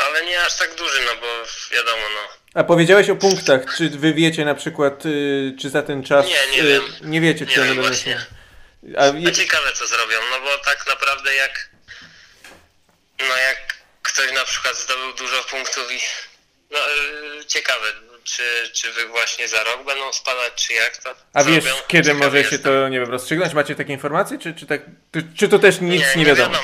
ale 0.00 0.24
nie 0.24 0.42
aż 0.42 0.56
tak 0.56 0.74
duży, 0.74 1.00
no 1.06 1.16
bo 1.16 1.26
wiadomo, 1.76 2.02
no 2.14 2.28
A 2.54 2.64
powiedziałeś 2.64 3.10
o 3.10 3.16
punktach, 3.16 3.60
czy 3.76 3.90
wy 3.90 4.14
wiecie 4.14 4.44
na 4.44 4.54
przykład, 4.54 5.06
y, 5.06 5.56
czy 5.60 5.70
za 5.70 5.82
ten 5.82 6.04
czas... 6.04 6.26
Nie, 6.26 6.46
nie 6.56 6.62
y, 6.62 6.66
wiem. 6.66 6.82
Nie 7.00 7.20
wiecie, 7.20 7.44
Nie 7.44 7.52
czy 7.52 7.60
one 7.60 7.68
wiem 7.68 7.76
będą 7.76 7.90
właśnie. 7.90 8.12
się... 8.12 8.98
A, 8.98 9.12
No 9.12 9.30
ciekawe 9.30 9.72
co 9.72 9.86
zrobią, 9.86 10.18
no 10.30 10.40
bo 10.40 10.58
tak 10.58 10.86
naprawdę 10.86 11.34
jak 11.34 11.70
no 13.28 13.36
jak 13.36 13.74
ktoś 14.02 14.32
na 14.32 14.44
przykład 14.44 14.76
zdobył 14.76 15.12
dużo 15.12 15.44
punktów 15.44 15.92
i 15.92 16.00
no 16.70 16.78
yy, 16.88 17.44
ciekawe, 17.46 17.92
czy, 18.36 18.70
czy 18.72 18.92
wy 18.92 19.08
właśnie 19.08 19.48
za 19.48 19.64
rok 19.64 19.84
będą 19.86 20.12
spadać, 20.12 20.52
czy 20.66 20.72
jak 20.72 20.96
to 20.96 21.14
a 21.34 21.44
wiesz, 21.44 21.64
zrobią? 21.64 21.80
kiedy 21.88 22.08
Ciekawy 22.08 22.24
może 22.24 22.44
się 22.44 22.48
jestem. 22.56 22.62
to, 22.72 22.88
nie 22.88 23.00
wiem, 23.00 23.10
rozstrzygnąć? 23.10 23.54
Macie 23.54 23.74
takie 23.74 23.92
informacje, 23.92 24.38
czy, 24.38 24.54
czy, 24.54 24.66
tak, 24.66 24.80
czy, 25.12 25.22
czy 25.36 25.48
to 25.48 25.58
też 25.58 25.80
nic 25.80 26.16
nie, 26.16 26.24
wiadomo? 26.24 26.56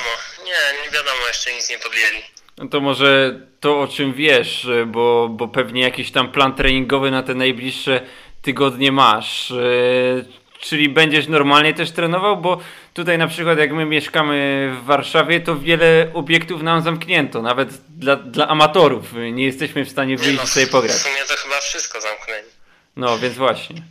Nie, 0.45 0.83
nie 0.85 0.91
wiadomo, 0.91 1.27
jeszcze 1.27 1.53
nic 1.53 1.69
nie 1.69 1.77
podjęli. 1.79 2.23
No 2.57 2.67
to 2.69 2.79
może 2.79 3.39
to 3.59 3.79
o 3.79 3.87
czym 3.87 4.13
wiesz, 4.13 4.67
bo, 4.87 5.27
bo 5.29 5.47
pewnie 5.47 5.81
jakiś 5.81 6.11
tam 6.11 6.31
plan 6.31 6.55
treningowy 6.55 7.11
na 7.11 7.23
te 7.23 7.33
najbliższe 7.33 8.01
tygodnie 8.41 8.91
masz. 8.91 9.51
E, 9.51 10.47
Czyli 10.59 10.89
będziesz 10.89 11.27
normalnie 11.27 11.73
też 11.73 11.91
trenował, 11.91 12.37
bo 12.37 12.59
tutaj 12.97 13.17
na 13.17 13.27
przykład 13.27 13.57
jak 13.57 13.71
my 13.71 13.85
mieszkamy 13.85 14.69
w 14.81 14.85
Warszawie, 14.85 15.39
to 15.39 15.55
wiele 15.55 16.11
obiektów 16.13 16.61
nam 16.61 16.83
zamknięto, 16.83 17.41
nawet 17.41 17.69
dla, 17.89 18.15
dla 18.15 18.47
amatorów. 18.47 19.05
Nie 19.31 19.45
jesteśmy 19.45 19.85
w 19.85 19.89
stanie 19.89 20.15
Nie, 20.15 20.17
wyjść 20.17 20.39
no, 20.39 20.47
sobie 20.47 20.67
pograć. 20.67 20.97
W 20.97 21.01
sumie 21.01 21.25
to 21.27 21.35
chyba 21.35 21.61
wszystko 21.61 22.01
zamknęli. 22.01 22.47
No, 22.95 23.19
więc 23.19 23.35
właśnie. 23.35 23.81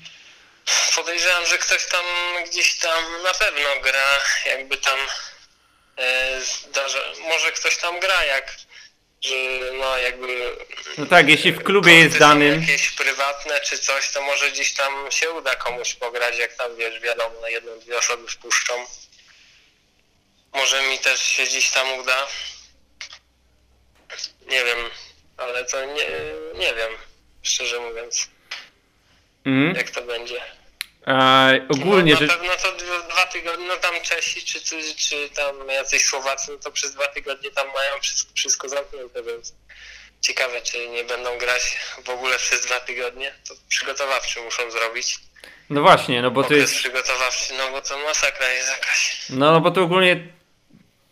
Podejrzewam, 0.96 1.46
że 1.46 1.58
ktoś 1.58 1.86
tam 1.86 2.04
gdzieś 2.50 2.78
tam 2.78 3.04
na 3.25 3.34
pewno 3.34 3.68
gra, 3.82 4.20
jakby 4.46 4.76
tam 4.76 4.98
e, 5.96 6.40
zdarza, 6.40 6.98
może 7.28 7.52
ktoś 7.52 7.76
tam 7.76 8.00
gra 8.00 8.25
jak 8.25 8.56
że 9.26 9.73
no 9.78 9.99
jakby 9.99 10.56
No 10.99 11.06
tak, 11.06 11.28
jeśli 11.28 11.52
w 11.52 11.62
klubie 11.62 11.95
jest 11.95 12.18
danym, 12.18 12.61
jakieś 12.61 12.90
prywatne 12.90 13.61
czy 13.61 13.78
coś, 13.78 14.11
to 14.11 14.23
może 14.23 14.50
gdzieś 14.50 14.75
tam 14.75 15.11
się 15.11 15.30
uda 15.30 15.54
komuś 15.54 15.95
pograć, 15.95 16.38
jak 16.38 16.54
tam 16.54 16.76
wiesz, 16.76 17.00
wiadomo, 17.00 17.40
na 17.40 17.49
jedną, 17.49 17.78
dwie 17.78 17.99
osoby 17.99 18.28
wpuszczą. 18.28 18.75
Może 20.52 20.83
mi 20.83 20.99
też 20.99 21.23
się 21.23 21.45
gdzieś 21.45 21.71
tam 21.71 21.99
uda. 21.99 22.26
Nie 24.47 24.64
wiem, 24.64 24.78
ale 25.37 25.64
to 25.64 25.85
nie, 25.85 26.06
nie 26.54 26.75
wiem, 26.75 26.92
szczerze 27.42 27.80
mówiąc, 27.80 28.28
mhm. 29.47 29.76
jak 29.76 29.90
to 29.90 30.02
będzie. 30.02 30.40
A, 31.06 31.50
ogólnie 31.68 32.14
no, 32.14 32.20
na 32.20 32.26
rzecz... 32.26 32.38
pewno 32.38 32.56
to 32.56 32.72
dwa 33.08 33.26
tygodnie, 33.26 33.66
no 33.68 33.76
tam 33.76 33.94
Czesi 34.02 34.44
czy, 34.44 34.60
czy, 34.60 34.94
czy 34.96 35.30
tam 35.34 35.68
jacyś 35.68 36.04
Słowacy, 36.04 36.52
no 36.52 36.58
to 36.58 36.70
przez 36.70 36.94
dwa 36.94 37.08
tygodnie 37.08 37.50
tam 37.50 37.66
mają 37.66 38.00
wszystko, 38.00 38.32
wszystko 38.34 38.68
zamknięte, 38.68 39.22
więc 39.22 39.54
ciekawe, 40.20 40.62
czy 40.62 40.88
nie 40.88 41.04
będą 41.04 41.38
grać 41.38 41.78
w 42.04 42.10
ogóle 42.10 42.38
przez 42.38 42.66
dwa 42.66 42.80
tygodnie. 42.80 43.34
To 43.48 43.54
przygotowawczy 43.68 44.40
muszą 44.40 44.70
zrobić. 44.70 45.18
No 45.70 45.82
właśnie, 45.82 46.22
no 46.22 46.30
bo 46.30 46.42
to 46.42 46.46
Okres 46.46 46.60
jest... 46.60 46.75
przygotowawczy, 46.75 47.54
no 47.58 47.70
bo 47.70 47.82
to 47.82 47.98
masakra 47.98 48.48
jest 48.48 48.68
jakaś. 48.68 49.16
No 49.30 49.60
bo 49.60 49.70
to 49.70 49.82
ogólnie 49.82 50.35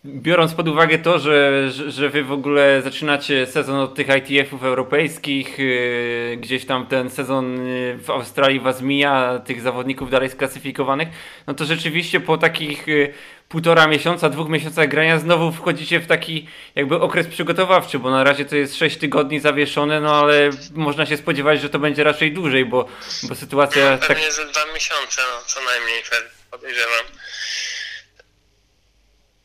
biorąc 0.04 0.54
pod 0.54 0.68
uwagę 0.68 0.98
to, 0.98 1.18
że, 1.18 1.70
że, 1.70 2.08
wy 2.08 2.22
w 2.22 2.32
ogóle 2.32 2.82
zaczynacie 2.82 3.46
sezon 3.46 3.76
od 3.76 3.94
tych 3.94 4.06
ITF-ów 4.08 4.64
europejskich, 4.64 5.58
yy, 5.58 6.36
gdzieś 6.40 6.66
tam 6.66 6.86
ten 6.86 7.10
sezon 7.10 7.66
yy, 7.66 7.98
w 7.98 8.10
Australii 8.10 8.60
was 8.60 8.82
mija, 8.82 9.38
tych 9.38 9.60
zawodników 9.60 10.10
dalej 10.10 10.30
sklasyfikowanych, 10.30 11.08
no 11.46 11.54
to 11.54 11.64
rzeczywiście 11.64 12.20
po 12.20 12.38
takich 12.38 12.86
yy, 12.86 13.14
półtora 13.48 13.86
miesiąca, 13.86 14.30
dwóch 14.30 14.48
miesiącach 14.48 14.88
grania 14.88 15.18
znowu 15.18 15.52
wchodzicie 15.52 16.00
w 16.00 16.06
taki 16.06 16.48
jakby 16.74 17.00
okres 17.00 17.26
przygotowawczy, 17.26 17.98
bo 17.98 18.10
na 18.10 18.24
razie 18.24 18.44
to 18.44 18.56
jest 18.56 18.76
6 18.76 18.96
tygodni 18.96 19.40
zawieszone, 19.40 20.00
no 20.00 20.14
ale 20.14 20.50
można 20.74 21.06
się 21.06 21.16
spodziewać, 21.16 21.60
że 21.60 21.70
to 21.70 21.78
będzie 21.78 22.04
raczej 22.04 22.32
dłużej, 22.32 22.64
bo, 22.64 22.88
bo 23.22 23.34
sytuacja 23.34 23.98
tak... 23.98 24.08
Pewnie 24.08 24.32
ze 24.32 24.46
dwa 24.46 24.60
miesiące, 24.74 25.22
no 25.32 25.44
co 25.46 25.60
najmniej 25.60 26.02
pewnie, 26.02 26.30
podejrzewam. 26.50 27.04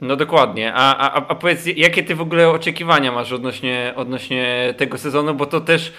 No 0.02 0.16
dokładnie. 0.16 0.74
A, 0.76 0.98
a, 0.98 1.28
a 1.28 1.36
powiedz, 1.36 1.66
jakie 1.76 2.04
ty 2.04 2.16
w 2.16 2.22
ogóle 2.22 2.50
oczekiwania 2.50 3.12
masz 3.12 3.32
odnośnie, 3.32 3.94
odnośnie 3.96 4.74
tego 4.78 4.98
sezonu, 4.98 5.34
bo 5.34 5.46
to 5.46 5.62
też 5.62 5.94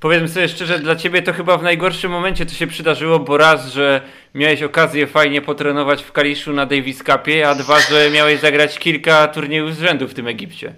powiedzmy 0.00 0.28
sobie 0.28 0.48
szczerze, 0.48 0.78
dla 0.78 0.96
ciebie 0.96 1.22
to 1.22 1.32
chyba 1.32 1.58
w 1.58 1.62
najgorszym 1.62 2.10
momencie 2.10 2.46
to 2.46 2.54
się 2.54 2.66
przydarzyło, 2.66 3.18
bo 3.18 3.36
raz, 3.36 3.66
że 3.66 4.00
miałeś 4.34 4.62
okazję 4.62 5.06
fajnie 5.06 5.42
potrenować 5.42 6.02
w 6.02 6.12
Kaliszu 6.12 6.52
na 6.52 6.66
Davis 6.66 6.98
Cupie, 7.04 7.48
a 7.48 7.54
dwa, 7.54 7.80
że 7.80 8.10
miałeś 8.10 8.40
zagrać 8.40 8.78
kilka 8.78 9.28
turniejów 9.28 9.74
z 9.74 9.80
rzędu 9.80 10.08
w 10.08 10.14
tym 10.14 10.28
Egipcie. 10.28 10.74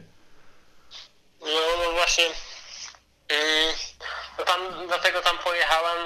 No, 1.41 1.47
no 1.85 1.93
właśnie. 1.93 2.25
Yy, 2.25 3.37
no 4.39 4.45
tam, 4.45 4.61
dlatego 4.87 5.21
tam 5.21 5.39
pojechałem. 5.45 5.99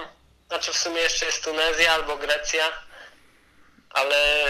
Znaczy 0.48 0.72
w 0.72 0.76
sumie 0.76 1.00
jeszcze 1.00 1.26
jest 1.26 1.44
Tunezja 1.44 1.92
albo 1.92 2.16
Grecja. 2.16 2.64
Ale 3.90 4.44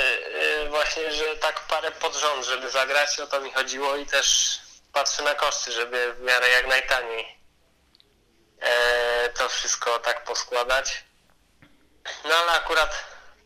yy, 0.62 0.68
właśnie, 0.68 1.12
że 1.12 1.36
tak 1.36 1.60
parę 1.60 1.90
pod 1.90 2.14
rząd, 2.16 2.46
żeby 2.46 2.70
zagrać, 2.70 3.20
o 3.20 3.26
to 3.26 3.40
mi 3.40 3.52
chodziło 3.52 3.96
i 3.96 4.06
też 4.06 4.58
patrzę 4.92 5.22
na 5.22 5.34
koszty, 5.34 5.72
żeby 5.72 6.14
w 6.14 6.20
miarę 6.20 6.48
jak 6.48 6.66
najtaniej 6.66 7.38
e, 8.60 9.28
to 9.28 9.48
wszystko 9.48 9.98
tak 9.98 10.24
poskładać. 10.24 11.04
No 12.24 12.34
ale 12.34 12.52
akurat 12.52 13.04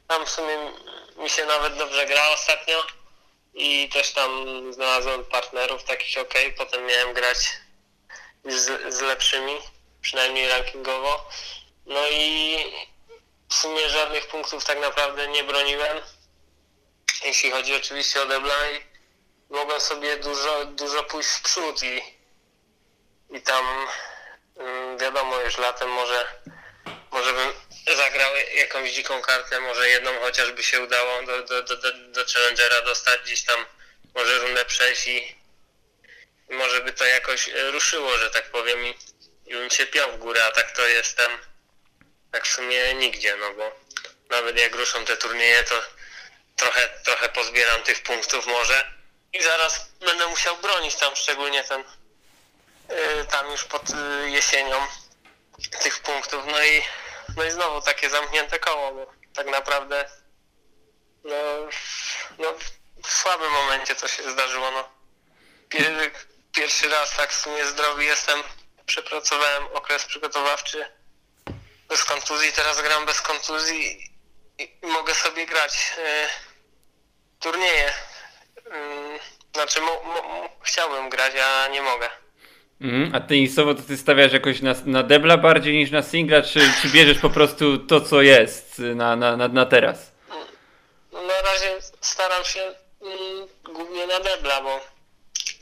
tam 0.09 0.27
w 0.27 0.31
sumie 0.31 0.73
mi 1.17 1.31
się 1.31 1.45
nawet 1.47 1.77
dobrze 1.77 2.07
gra 2.07 2.29
ostatnio 2.29 2.87
i 3.55 3.89
też 3.89 4.13
tam 4.13 4.33
znalazłem 4.73 5.25
partnerów 5.25 5.85
takich 5.85 6.19
ok, 6.19 6.35
potem 6.57 6.87
miałem 6.87 7.15
grać 7.15 7.37
z, 8.45 8.95
z 8.95 9.01
lepszymi, 9.01 9.59
przynajmniej 10.01 10.49
rankingowo. 10.49 11.29
No 11.87 12.09
i 12.11 12.59
w 13.49 13.55
sumie 13.55 13.89
żadnych 13.89 14.27
punktów 14.27 14.65
tak 14.65 14.81
naprawdę 14.81 15.29
nie 15.29 15.45
broniłem, 15.45 16.01
jeśli 17.25 17.51
chodzi 17.51 17.75
oczywiście 17.75 18.23
o 18.23 18.25
i 18.25 18.95
mogłem 19.51 19.81
sobie 19.81 20.17
dużo, 20.17 20.65
dużo 20.65 21.03
pójść 21.05 21.29
w 21.29 21.43
przód 21.43 21.83
i, 21.83 22.03
i 23.31 23.43
tam 23.43 23.65
mm, 24.57 24.99
wiadomo 24.99 25.41
już 25.41 25.59
latem 25.59 25.89
może, 25.89 26.27
może 27.11 27.33
bym 27.33 27.53
zagrał 27.97 28.31
jakąś 28.55 28.93
dziką 28.93 29.23
kartę, 29.23 29.61
może 29.61 29.89
jedną 29.89 30.21
chociażby 30.21 30.63
się 30.63 30.81
udało 30.83 31.23
do, 31.23 31.43
do, 31.43 31.63
do, 31.63 31.77
do, 31.93 32.25
Challengera 32.35 32.83
dostać 32.83 33.21
gdzieś 33.23 33.45
tam, 33.45 33.67
może 34.15 34.39
rundę 34.39 34.65
przejść 34.65 35.07
i 35.07 35.37
może 36.49 36.81
by 36.81 36.93
to 36.93 37.05
jakoś 37.05 37.51
ruszyło, 37.73 38.19
że 38.19 38.31
tak 38.31 38.51
powiem 38.51 38.87
i, 38.87 38.95
i 39.47 39.53
bym 39.53 39.71
się 39.71 39.87
piął 39.87 40.13
w 40.13 40.19
górę, 40.19 40.45
a 40.45 40.53
tak 40.53 40.77
to 40.77 40.87
jestem 40.87 41.31
tak 42.35 42.47
w 42.47 42.53
sumie 42.53 42.95
nigdzie, 42.95 43.37
no 43.37 43.53
bo 43.53 43.73
nawet 44.31 44.59
jak 44.59 44.75
ruszą 44.75 45.05
te 45.05 45.17
turnieje, 45.17 45.65
to 45.65 45.83
trochę, 46.57 46.89
trochę 47.05 47.29
pozbieram 47.29 47.83
tych 47.83 48.03
punktów 48.03 48.47
może 48.47 48.91
i 49.33 49.43
zaraz 49.43 49.89
będę 50.01 50.27
musiał 50.27 50.57
bronić 50.57 50.97
tam, 50.97 51.17
szczególnie 51.17 51.65
ten 51.65 51.85
yy, 52.89 53.27
tam 53.31 53.51
już 53.51 53.65
pod 53.65 53.91
yy, 53.91 54.31
jesienią 54.31 54.87
tych 55.83 55.99
punktów, 55.99 56.45
no 56.47 56.65
i 56.65 56.83
no 57.37 57.45
i 57.45 57.51
znowu 57.51 57.81
takie 57.81 58.11
zamknięte 58.11 58.59
koło, 58.59 58.93
bo 58.93 59.13
tak 59.35 59.47
naprawdę 59.47 60.11
no, 61.25 61.37
no 62.39 62.55
w 63.05 63.13
słabym 63.13 63.51
momencie 63.51 63.95
to 63.95 64.09
się 64.09 64.31
zdarzyło, 64.31 64.71
no. 64.71 64.89
Pier, 65.69 66.11
pierwszy 66.53 66.89
raz 66.89 67.17
tak 67.17 67.33
w 67.33 67.41
sumie 67.41 67.67
zdrowy 67.67 68.05
jestem, 68.05 68.43
przepracowałem 68.87 69.67
okres 69.67 70.05
przygotowawczy 70.05 70.94
bez 71.89 72.05
kontuzji, 72.05 72.53
teraz 72.53 72.83
gram 72.83 73.07
bez 73.07 73.21
kontuzji 73.21 74.11
i 74.59 74.87
mogę 74.87 75.15
sobie 75.15 75.47
grać 75.47 75.93
e, 75.99 76.29
turnieje. 77.41 77.93
Mm, 78.71 79.19
znaczy 79.55 79.81
mo, 79.81 80.03
mo, 80.03 80.49
chciałbym 80.63 81.11
grać, 81.11 81.33
a 81.37 81.69
nie 81.69 81.83
mogę. 81.83 82.11
Mhm. 82.81 83.15
A 83.15 83.21
tenisowo 83.21 83.75
to 83.75 83.83
ty 83.83 83.97
stawiasz 83.97 84.33
jakoś 84.33 84.61
na, 84.61 84.75
na 84.85 85.03
debla 85.03 85.37
bardziej 85.37 85.77
niż 85.77 85.91
na 85.91 86.03
singla, 86.03 86.43
czy, 86.43 86.61
czy 86.83 86.89
bierzesz 86.89 87.19
po 87.19 87.31
prostu 87.31 87.79
to, 87.79 88.01
co 88.01 88.23
jest 88.23 88.79
na, 88.79 89.17
na, 89.17 89.37
na, 89.37 89.49
na 89.49 89.67
teraz? 89.67 90.13
No, 91.13 91.23
na 91.23 91.43
razie 91.43 91.77
staram 92.01 92.45
się 92.45 92.61
mm, 93.03 93.49
głównie 93.65 94.07
na 94.07 94.21
debla, 94.21 94.61
bo 94.61 94.81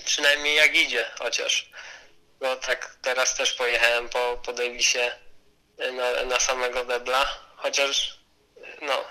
przynajmniej 0.05 0.57
jak 0.57 0.75
idzie 0.77 1.05
chociaż. 1.19 1.71
No 2.41 2.57
tak 2.57 2.97
teraz 3.03 3.37
też 3.37 3.55
pojechałem 3.55 4.09
po, 4.09 4.41
po 4.45 4.53
Davisie 4.53 5.11
na, 5.79 6.25
na 6.25 6.41
samego 6.41 6.85
debla, 6.85 7.39
chociaż 7.57 8.19
no 8.83 9.05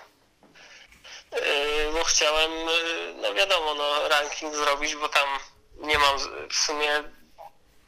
yy, 1.32 1.92
bo 1.94 2.04
chciałem, 2.04 2.52
yy, 2.52 3.14
no 3.22 3.34
wiadomo, 3.34 3.74
no 3.74 4.08
ranking 4.08 4.56
zrobić, 4.56 4.96
bo 4.96 5.10
tam 5.10 5.40
nie 5.76 6.00
mam 6.00 6.18
w 6.50 6.56
sumie 6.56 7.04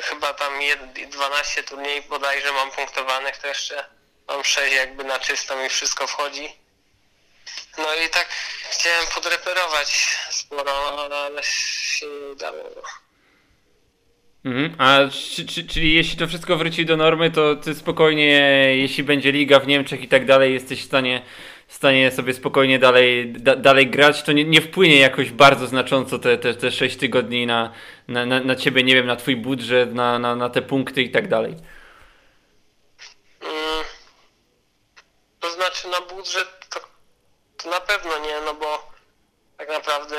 chyba 0.02 0.34
tam 0.34 0.62
jed, 0.62 1.10
12 1.10 1.64
turniejów 1.64 2.08
bodajże 2.08 2.52
mam 2.52 2.72
punktowanych, 2.72 3.38
to 3.38 3.48
jeszcze 3.48 3.86
mam 4.28 4.44
6 4.44 4.76
jakby 4.76 5.04
na 5.04 5.20
czystą 5.20 5.66
i 5.66 5.70
wszystko 5.70 6.08
wchodzi. 6.08 6.64
No 7.78 7.96
i 7.96 8.10
tak 8.10 8.28
chciałem 8.72 9.08
podreperować 9.08 10.18
sporo, 10.32 11.06
ale 11.26 11.44
się 11.44 12.06
nie 12.06 12.28
udało. 12.28 13.03
Mhm. 14.46 14.76
A 14.78 15.00
czy, 15.12 15.46
czy, 15.46 15.64
czyli 15.68 15.94
jeśli 15.94 16.18
to 16.18 16.28
wszystko 16.28 16.58
wróci 16.58 16.86
do 16.86 16.98
normy, 16.98 17.32
to 17.32 17.56
ty 17.56 17.76
spokojnie, 17.76 18.26
jeśli 18.78 19.04
będzie 19.04 19.32
liga 19.32 19.60
w 19.60 19.68
Niemczech 19.68 20.02
i 20.02 20.08
tak 20.08 20.26
dalej, 20.26 20.54
jesteś 20.54 20.82
w 20.82 20.86
stanie, 20.86 21.22
w 21.68 21.74
stanie 21.74 22.12
sobie 22.12 22.34
spokojnie 22.34 22.80
dalej, 22.80 23.32
da, 23.32 23.56
dalej 23.56 23.88
grać, 23.88 24.24
to 24.24 24.32
nie, 24.32 24.46
nie 24.46 24.62
wpłynie 24.62 25.00
jakoś 25.00 25.32
bardzo 25.32 25.68
znacząco 25.68 26.20
te, 26.20 26.38
te, 26.38 26.54
te 26.54 26.72
6 26.72 26.98
tygodni 26.98 27.46
na, 27.46 27.74
na, 28.08 28.26
na, 28.26 28.40
na 28.40 28.56
ciebie, 28.56 28.84
nie 28.84 28.94
wiem, 28.94 29.06
na 29.06 29.16
twój 29.16 29.36
budżet, 29.36 29.94
na, 29.94 30.20
na, 30.20 30.36
na 30.36 30.50
te 30.50 30.62
punkty 30.62 31.02
i 31.02 31.12
tak 31.12 31.28
dalej. 31.28 31.56
Mm, 33.42 33.84
to 35.40 35.52
znaczy 35.52 35.88
na 35.88 36.02
budżet 36.02 36.48
to, 36.70 36.80
to 37.58 37.70
na 37.70 37.80
pewno 37.80 38.20
nie, 38.20 38.42
no 38.46 38.54
bo 38.54 38.92
tak 39.58 39.70
naprawdę 39.70 40.16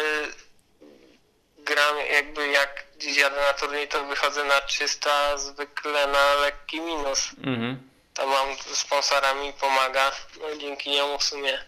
gram 1.64 1.96
jakby 2.12 2.48
jak 2.48 2.83
dziś 2.96 3.16
jadę 3.16 3.40
na 3.40 3.52
turniej, 3.52 3.88
to 3.88 4.04
wychodzę 4.04 4.44
na 4.44 4.60
300 4.60 5.38
zwykle 5.38 6.06
na 6.06 6.34
lekki 6.34 6.80
minus. 6.80 7.30
Mhm. 7.38 7.90
Tam 8.14 8.28
mam 8.28 8.56
sponsora 8.74 9.34
mi 9.34 9.52
pomaga, 9.52 10.12
no 10.40 10.56
dzięki 10.56 10.90
niemu 10.90 11.18
w 11.18 11.24
sumie 11.24 11.64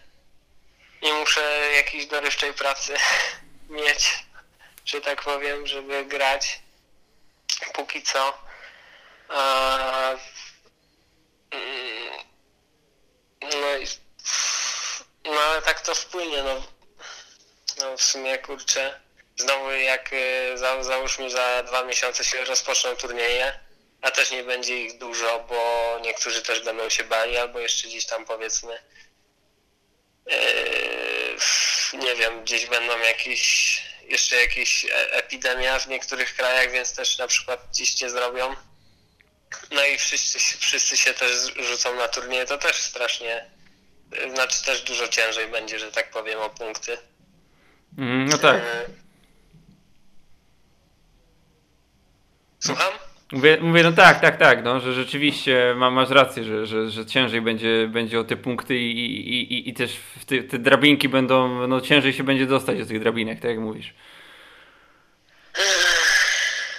nie 1.01 1.13
muszę 1.13 1.71
jakiejś 1.75 2.05
dorywczej 2.05 2.53
pracy 2.53 2.95
mieć, 3.69 4.25
że 4.85 5.01
tak 5.01 5.21
powiem, 5.23 5.67
żeby 5.67 6.05
grać 6.05 6.61
póki 7.73 8.03
co. 8.03 8.37
Mm, 9.29 10.17
no 13.41 13.77
i 13.77 13.87
no 15.25 15.41
ale 15.41 15.61
tak 15.61 15.81
to 15.81 15.95
wpłynie, 15.95 16.43
no, 16.43 16.63
no 17.77 17.97
w 17.97 18.03
sumie 18.03 18.37
kurczę. 18.37 19.06
Znowu 19.37 19.71
jak 19.71 20.13
y, 20.13 20.57
za, 20.57 20.83
załóżmy 20.83 21.29
za 21.29 21.63
dwa 21.63 21.83
miesiące 21.83 22.23
się 22.23 22.45
rozpoczną 22.45 22.95
turnieje, 22.95 23.59
a 24.01 24.11
też 24.11 24.31
nie 24.31 24.43
będzie 24.43 24.83
ich 24.83 24.97
dużo, 24.97 25.45
bo 25.49 25.99
niektórzy 26.03 26.41
też 26.41 26.63
będą 26.63 26.89
się 26.89 27.03
bali, 27.03 27.37
albo 27.37 27.59
jeszcze 27.59 27.87
gdzieś 27.87 28.05
tam 28.05 28.25
powiedzmy 28.25 28.79
yy, 30.25 30.37
nie 31.93 32.15
wiem, 32.15 32.43
gdzieś 32.43 32.65
będą 32.65 32.99
jakieś 32.99 33.81
jeszcze 34.07 34.35
jakieś 34.35 34.85
e- 34.85 35.11
epidemia 35.11 35.79
w 35.79 35.87
niektórych 35.87 36.35
krajach, 36.35 36.71
więc 36.71 36.95
też 36.95 37.17
na 37.17 37.27
przykład 37.27 37.67
gdzieś 37.71 38.01
nie 38.01 38.09
zrobią. 38.09 38.55
No 39.71 39.85
i 39.85 39.97
wszyscy, 39.97 40.39
wszyscy 40.39 40.97
się 40.97 41.13
też 41.13 41.31
rzucą 41.55 41.95
na 41.95 42.07
turnieje, 42.07 42.45
to 42.45 42.57
też 42.57 42.75
strasznie, 42.75 43.45
znaczy 44.33 44.63
też 44.63 44.81
dużo 44.81 45.07
ciężej 45.07 45.47
będzie, 45.47 45.79
że 45.79 45.91
tak 45.91 46.11
powiem, 46.11 46.39
o 46.39 46.49
punkty. 46.49 46.97
Mhm, 47.97 48.25
no 48.25 48.37
tak. 48.37 48.55
Yy. 48.55 49.06
Słucham? 52.67 52.93
Mówię, 53.31 53.57
mówię, 53.61 53.83
no 53.83 53.91
tak, 53.91 54.21
tak, 54.21 54.39
tak, 54.39 54.63
no, 54.63 54.79
że 54.79 54.93
rzeczywiście 54.93 55.73
ma, 55.75 55.91
masz 55.91 56.09
rację, 56.09 56.43
że, 56.43 56.65
że, 56.65 56.89
że 56.89 57.05
ciężej 57.05 57.41
będzie, 57.41 57.87
będzie 57.87 58.19
o 58.19 58.23
te 58.23 58.35
punkty 58.35 58.75
i, 58.75 58.91
i, 58.91 59.53
i, 59.53 59.69
i 59.69 59.73
też 59.73 59.91
te, 60.27 60.43
te 60.43 60.59
drabinki 60.59 61.09
będą, 61.09 61.67
no 61.67 61.81
ciężej 61.81 62.13
się 62.13 62.23
będzie 62.23 62.45
dostać 62.45 62.79
do 62.79 62.85
tych 62.85 62.99
drabinek, 62.99 63.39
tak 63.39 63.49
jak 63.49 63.59
mówisz. 63.59 63.93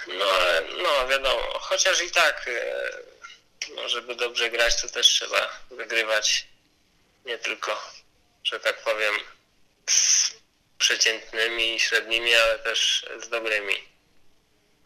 No, 0.09 0.25
no 0.83 1.09
wiadomo, 1.09 1.59
chociaż 1.61 2.03
i 2.05 2.11
tak, 2.11 2.49
e, 2.49 3.73
no, 3.77 3.89
żeby 3.89 4.15
dobrze 4.15 4.51
grać, 4.51 4.83
to 4.83 4.89
też 4.89 5.07
trzeba 5.07 5.51
wygrywać 5.71 6.47
nie 7.27 7.39
tylko, 7.39 7.83
że 8.45 8.61
tak 8.61 8.83
powiem, 8.85 9.15
z 9.87 10.35
przeciętnymi, 10.79 11.81
średnimi, 11.81 12.35
ale 12.35 12.59
też 12.59 13.07
z 13.23 13.29
dobrymi. 13.29 13.75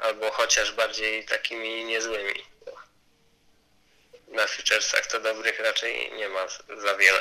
Albo 0.03 0.31
chociaż 0.31 0.73
bardziej 0.73 1.25
takimi 1.25 1.85
niezłymi. 1.85 2.35
Na 4.29 4.47
futuresach 4.47 5.07
to 5.07 5.21
dobrych 5.21 5.61
raczej 5.61 6.13
nie 6.17 6.29
ma 6.29 6.49
za 6.83 6.97
wiele. 6.97 7.21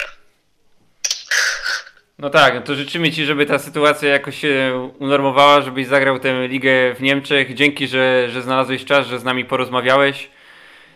No 2.18 2.30
tak, 2.30 2.56
no 2.56 2.62
to 2.62 2.76
życzymy 2.76 3.12
Ci, 3.12 3.26
żeby 3.26 3.46
ta 3.46 3.60
sytuacja 3.60 4.10
jakoś 4.10 4.42
się 4.42 4.90
unormowała, 5.00 5.62
żebyś 5.62 5.88
zagrał 5.88 6.20
tę 6.20 6.48
ligę 6.48 6.94
w 6.94 7.02
Niemczech. 7.02 7.54
Dzięki, 7.54 7.88
że, 7.88 8.30
że 8.30 8.42
znalazłeś 8.42 8.86
czas, 8.86 9.08
że 9.08 9.20
z 9.20 9.24
nami 9.24 9.46
porozmawiałeś. 9.46 10.30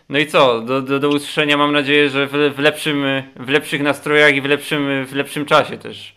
No 0.10 0.20
i 0.20 0.28
co? 0.28 0.62
Do, 0.62 0.82
do, 0.82 1.00
do 1.00 1.10
usłyszenia 1.10 1.58
mam 1.58 1.72
nadzieję, 1.72 2.10
że 2.10 2.28
w, 2.28 2.54
w, 2.56 2.60
lepszym, 2.60 3.24
w 3.36 3.50
lepszych 3.50 3.82
nastrojach 3.82 4.36
i 4.36 4.42
w 4.42 4.46
lepszym, 4.46 5.06
w 5.06 5.16
lepszym 5.16 5.46
czasie 5.46 5.78
też. 5.78 6.15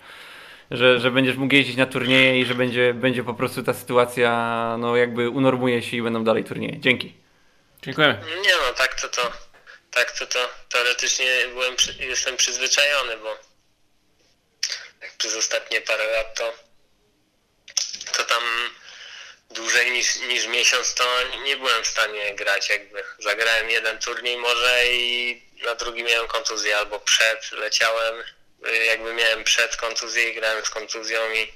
Że, 0.71 1.01
że 1.01 1.11
będziesz 1.11 1.37
mógł 1.37 1.55
jeździć 1.55 1.77
na 1.77 1.87
turnieje 1.87 2.41
i 2.41 2.45
że 2.45 2.55
będzie, 2.55 2.95
będzie 2.95 3.25
po 3.25 3.35
prostu 3.35 3.63
ta 3.63 3.75
sytuacja 3.75 4.77
no 4.79 4.97
jakby 4.97 5.31
unormuje 5.31 5.83
się 5.83 5.97
i 5.97 6.03
będą 6.03 6.25
dalej 6.25 6.45
turnieje. 6.45 6.81
Dzięki. 6.81 7.15
Dziękujemy. 7.83 8.21
Nie 8.43 8.57
no, 8.57 8.73
tak 8.73 9.01
to 9.01 9.09
to, 9.09 9.33
tak 9.91 10.13
to 10.13 10.27
to 10.27 10.49
teoretycznie 10.69 11.27
byłem, 11.53 11.77
przy, 11.77 12.05
jestem 12.05 12.37
przyzwyczajony, 12.37 13.17
bo 13.17 13.39
jak 15.03 15.13
przez 15.19 15.37
ostatnie 15.37 15.81
parę 15.81 16.07
lat 16.13 16.39
to, 16.39 16.53
to 18.17 18.25
tam 18.25 18.43
dłużej 19.51 19.91
niż, 19.91 20.17
niż 20.17 20.47
miesiąc 20.47 20.95
to 20.95 21.05
nie 21.45 21.57
byłem 21.57 21.85
w 21.85 21.87
stanie 21.87 22.35
grać 22.35 22.71
jakby. 22.71 23.05
Zagrałem 23.19 23.71
jeden 23.71 23.99
turniej 23.99 24.37
może 24.37 24.87
i 24.93 25.43
na 25.65 25.75
drugi 25.75 26.05
miałem 26.05 26.29
kontuzję 26.29 26.79
albo 26.79 27.01
przed 27.01 27.53
leciałem, 27.53 28.15
jakby 28.87 29.14
miałem 29.14 29.44
przed 29.44 29.77
kontuzję 29.77 30.31
i 30.31 30.35
grałem 30.35 30.64
z 30.64 30.71
kontuzją 30.71 31.33
i 31.33 31.53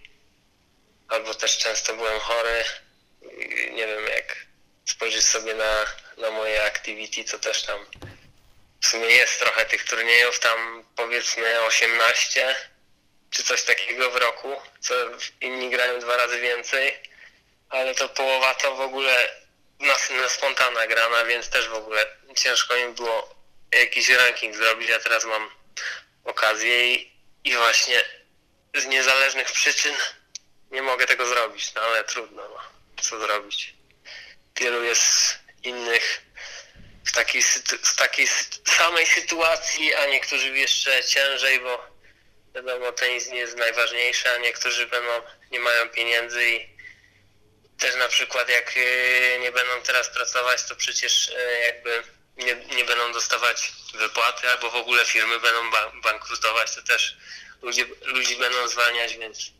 albo 1.08 1.34
też 1.34 1.58
często 1.58 1.96
byłem 1.96 2.20
chory. 2.20 2.64
Nie 3.70 3.86
wiem 3.86 4.06
jak 4.06 4.36
spojrzeć 4.84 5.24
sobie 5.24 5.54
na, 5.54 5.86
na 6.16 6.30
moje 6.30 6.64
activity, 6.64 7.24
to 7.24 7.38
też 7.38 7.62
tam 7.62 7.86
w 8.82 8.86
sumie 8.86 9.06
jest 9.06 9.38
trochę 9.38 9.64
tych 9.66 9.84
turniejów, 9.84 10.38
tam 10.38 10.84
powiedzmy 10.96 11.60
18 11.60 12.56
czy 13.30 13.44
coś 13.44 13.62
takiego 13.62 14.10
w 14.10 14.16
roku, 14.16 14.56
co 14.80 14.94
inni 15.40 15.70
grają 15.70 15.98
dwa 16.00 16.16
razy 16.16 16.40
więcej, 16.40 16.98
ale 17.68 17.94
to 17.94 18.08
połowa 18.08 18.54
to 18.54 18.76
w 18.76 18.80
ogóle 18.80 19.42
na, 19.80 19.94
na 20.22 20.28
spontana 20.28 20.86
grana, 20.86 21.24
więc 21.24 21.50
też 21.50 21.68
w 21.68 21.74
ogóle 21.74 22.06
ciężko 22.36 22.76
im 22.76 22.94
było 22.94 23.34
jakiś 23.72 24.08
ranking 24.08 24.56
zrobić, 24.56 24.90
a 24.90 24.98
teraz 24.98 25.24
mam 25.24 25.50
okazję 26.24 26.94
i, 26.94 27.12
i 27.44 27.56
właśnie 27.56 28.04
z 28.74 28.86
niezależnych 28.86 29.52
przyczyn 29.52 29.94
nie 30.70 30.82
mogę 30.82 31.06
tego 31.06 31.26
zrobić, 31.26 31.74
no 31.74 31.80
ale 31.80 32.04
trudno, 32.04 32.48
no. 32.48 32.58
co 33.02 33.20
zrobić. 33.20 33.74
Wielu 34.60 34.84
jest 34.84 35.38
innych 35.62 36.22
w 37.06 37.12
takiej, 37.12 37.42
w 37.82 37.96
takiej 37.96 38.26
samej 38.64 39.06
sytuacji, 39.06 39.94
a 39.94 40.06
niektórzy 40.06 40.48
jeszcze 40.48 41.04
ciężej, 41.04 41.60
bo 41.60 41.92
wiadomo, 42.54 42.92
tenis 42.92 43.28
nie 43.28 43.38
jest 43.38 43.56
najważniejszy, 43.56 44.30
a 44.30 44.38
niektórzy 44.38 44.86
będą, 44.86 45.10
nie 45.50 45.60
mają 45.60 45.88
pieniędzy 45.88 46.50
i 46.50 46.68
też 47.78 47.96
na 47.96 48.08
przykład 48.08 48.48
jak 48.48 48.76
y, 48.76 49.38
nie 49.40 49.52
będą 49.52 49.82
teraz 49.82 50.08
pracować, 50.08 50.64
to 50.64 50.76
przecież 50.76 51.28
y, 51.28 51.60
jakby 51.66 52.02
nie, 52.38 52.76
nie 52.76 52.84
będą 52.84 53.12
dostawać 53.12 53.72
wypłaty, 54.00 54.48
albo 54.48 54.70
w 54.70 54.76
ogóle 54.76 55.04
firmy 55.04 55.40
będą 55.40 55.70
ba- 55.70 55.92
bankrutować, 56.04 56.74
to 56.74 56.82
też 56.82 57.16
ludzie, 57.62 57.84
ludzi 58.06 58.36
będą 58.36 58.68
zwalniać, 58.68 59.18
więc 59.18 59.52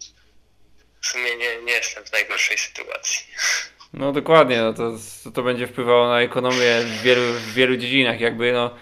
w 1.00 1.06
sumie 1.06 1.36
nie, 1.36 1.62
nie 1.62 1.72
jestem 1.72 2.04
w 2.04 2.12
najgorszej 2.12 2.58
sytuacji. 2.58 3.26
No 3.92 4.12
dokładnie, 4.12 4.62
no 4.62 4.74
to, 4.74 4.92
to 5.34 5.42
będzie 5.42 5.66
wpływało 5.66 6.08
na 6.08 6.20
ekonomię 6.20 6.80
w 6.84 7.02
wielu, 7.02 7.32
w 7.32 7.54
wielu 7.54 7.76
dziedzinach. 7.76 8.20
Jakby 8.20 8.52
no, 8.52 8.76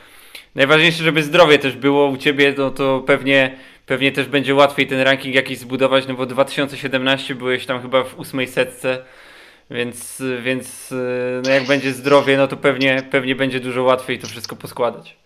najważniejsze, 0.55 1.05
żeby 1.05 1.23
zdrowie 1.23 1.59
też 1.59 1.73
było 1.77 2.07
u 2.07 2.17
ciebie, 2.17 2.55
no 2.59 2.71
to 2.71 3.01
pewnie, 3.07 3.59
pewnie 3.87 4.13
też 4.13 4.27
będzie 4.27 4.55
łatwiej 4.55 4.87
ten 4.87 5.01
ranking 5.01 5.35
jakiś 5.35 5.59
zbudować, 5.59 6.07
no 6.07 6.15
bo 6.15 6.27
2017 6.27 7.35
byłeś 7.35 7.67
tam 7.67 7.83
chyba 7.83 8.05
w 8.05 8.19
ósmej 8.19 8.49
setce, 8.49 9.05
więc, 9.71 10.23
więc 10.43 10.69
no 11.43 11.51
jak 11.51 11.67
będzie 11.67 11.93
zdrowie, 11.93 12.37
no 12.37 12.49
to 12.49 12.57
pewnie, 12.57 13.03
pewnie 13.11 13.35
będzie 13.35 13.61
dużo 13.61 13.83
łatwiej 13.83 14.19
to 14.19 14.27
wszystko 14.27 14.57
poskładać. 14.57 15.17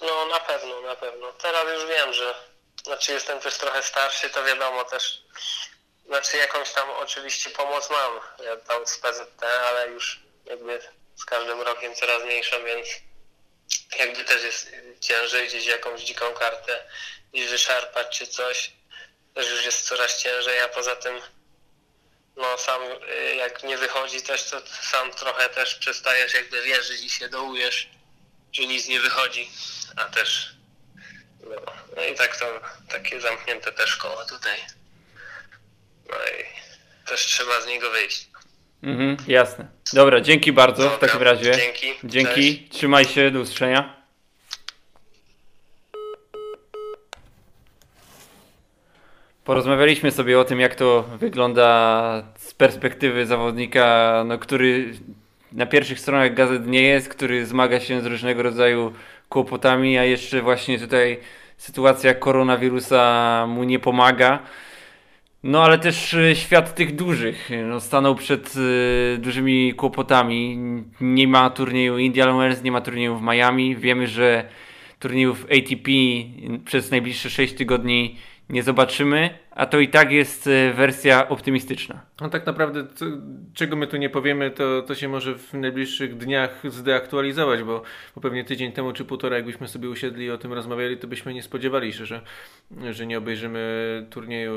No 0.00 0.26
na 0.26 0.40
pewno, 0.40 0.80
na 0.80 0.96
pewno. 0.96 1.32
Teraz 1.32 1.64
już 1.74 1.86
wiem, 1.86 2.12
że 2.12 2.34
znaczy 2.84 3.12
jestem 3.12 3.40
też 3.40 3.58
trochę 3.58 3.82
starszy, 3.82 4.30
to 4.30 4.44
wiadomo 4.44 4.84
też, 4.84 5.22
znaczy 6.06 6.36
jakąś 6.36 6.72
tam 6.72 6.90
oczywiście 6.90 7.50
pomoc 7.50 7.90
mam, 7.90 8.20
ja 8.46 8.56
tam 8.56 8.86
z 8.86 8.98
PZT, 8.98 9.44
ale 9.44 9.88
już 9.88 10.20
jakby 10.44 10.80
z 11.16 11.24
każdym 11.24 11.60
rokiem 11.60 11.94
coraz 11.94 12.22
mniejszą, 12.22 12.56
więc 12.64 12.88
jakby 13.98 14.24
też 14.24 14.42
jest 14.42 14.72
ciężej 15.00 15.48
gdzieś 15.48 15.66
jakąś 15.66 16.00
dziką 16.00 16.32
kartę 16.32 16.84
gdzieś 17.32 17.48
wyszarpać 17.48 18.18
czy 18.18 18.26
coś, 18.26 18.72
też 19.34 19.50
już 19.50 19.64
jest 19.64 19.88
coraz 19.88 20.22
ciężej, 20.22 20.60
a 20.60 20.68
poza 20.68 20.96
tym 20.96 21.20
no 22.36 22.58
sam 22.58 22.82
y, 22.82 23.34
jak 23.34 23.62
nie 23.64 23.78
wychodzi 23.78 24.22
też, 24.22 24.44
to 24.44 24.60
sam 24.82 25.10
trochę 25.10 25.48
też 25.48 25.74
przestajesz 25.74 26.34
jakby 26.34 26.62
wierzyć 26.62 27.04
i 27.04 27.10
się 27.10 27.28
dołujesz, 27.28 27.90
że 28.52 28.66
nic 28.66 28.88
nie 28.88 29.00
wychodzi, 29.00 29.48
a 29.96 30.04
też 30.04 30.56
no, 31.50 31.56
no 31.96 32.04
i 32.04 32.14
tak 32.14 32.36
to 32.36 32.60
takie 32.88 33.20
zamknięte 33.20 33.72
też 33.72 33.96
koło 33.96 34.24
tutaj. 34.24 34.58
No 36.08 36.16
i 36.16 36.44
też 37.08 37.26
trzeba 37.26 37.60
z 37.60 37.66
niego 37.66 37.90
wyjść. 37.90 38.28
Mhm, 38.82 39.16
jasne. 39.28 39.68
Dobra, 39.92 40.20
dzięki 40.20 40.52
bardzo 40.52 40.82
w 40.82 40.92
Dobra, 40.92 41.08
takim 41.08 41.22
razie. 41.22 41.56
Dzięki. 41.56 41.94
Dzięki, 42.04 42.58
Cześć. 42.58 42.72
trzymaj 42.78 43.04
się, 43.04 43.30
do 43.30 43.40
usłyszenia. 43.40 44.05
Porozmawialiśmy 49.46 50.10
sobie 50.10 50.40
o 50.40 50.44
tym, 50.44 50.60
jak 50.60 50.74
to 50.74 51.04
wygląda 51.18 52.22
z 52.36 52.54
perspektywy 52.54 53.26
zawodnika, 53.26 54.24
no, 54.26 54.38
który 54.38 54.92
na 55.52 55.66
pierwszych 55.66 56.00
stronach 56.00 56.34
gazet 56.34 56.66
nie 56.66 56.82
jest, 56.82 57.08
który 57.08 57.46
zmaga 57.46 57.80
się 57.80 58.00
z 58.00 58.06
różnego 58.06 58.42
rodzaju 58.42 58.92
kłopotami, 59.28 59.98
a 59.98 60.04
jeszcze 60.04 60.42
właśnie 60.42 60.78
tutaj 60.78 61.18
sytuacja 61.56 62.14
koronawirusa 62.14 63.46
mu 63.48 63.64
nie 63.64 63.78
pomaga. 63.78 64.38
No 65.42 65.64
ale 65.64 65.78
też 65.78 66.14
y, 66.14 66.34
świat 66.36 66.74
tych 66.74 66.96
dużych 66.96 67.50
no, 67.64 67.80
stanął 67.80 68.14
przed 68.14 68.54
y, 68.56 69.18
dużymi 69.18 69.74
kłopotami. 69.74 70.58
Nie 71.00 71.28
ma 71.28 71.50
turnieju 71.50 71.98
Indian 71.98 72.38
Wells, 72.38 72.62
nie 72.62 72.72
ma 72.72 72.80
turnieju 72.80 73.16
w 73.16 73.22
Miami. 73.22 73.76
Wiemy, 73.76 74.06
że 74.06 74.48
turniejów 74.98 75.44
ATP 75.44 75.90
przez 76.64 76.90
najbliższe 76.90 77.30
6 77.30 77.54
tygodni 77.54 78.16
nie 78.50 78.62
zobaczymy, 78.62 79.38
a 79.50 79.66
to 79.66 79.80
i 79.80 79.88
tak 79.88 80.12
jest 80.12 80.46
y, 80.46 80.72
wersja 80.72 81.28
optymistyczna. 81.28 82.00
No 82.20 82.28
tak 82.28 82.46
naprawdę, 82.46 82.86
co, 82.94 83.04
czego 83.54 83.76
my 83.76 83.86
tu 83.86 83.96
nie 83.96 84.10
powiemy, 84.10 84.50
to, 84.50 84.82
to 84.82 84.94
się 84.94 85.08
może 85.08 85.38
w 85.38 85.54
najbliższych 85.54 86.16
dniach 86.16 86.62
zdeaktualizować, 86.64 87.62
bo, 87.62 87.82
bo 88.14 88.20
pewnie 88.20 88.44
tydzień 88.44 88.72
temu 88.72 88.92
czy 88.92 89.04
półtora, 89.04 89.36
jakbyśmy 89.36 89.68
sobie 89.68 89.88
usiedli 89.88 90.24
i 90.24 90.30
o 90.30 90.38
tym 90.38 90.52
rozmawiali, 90.52 90.96
to 90.96 91.08
byśmy 91.08 91.34
nie 91.34 91.42
spodziewali 91.42 91.92
się, 91.92 92.06
że, 92.06 92.20
że 92.90 93.06
nie 93.06 93.18
obejrzymy 93.18 94.06
turnieju 94.10 94.54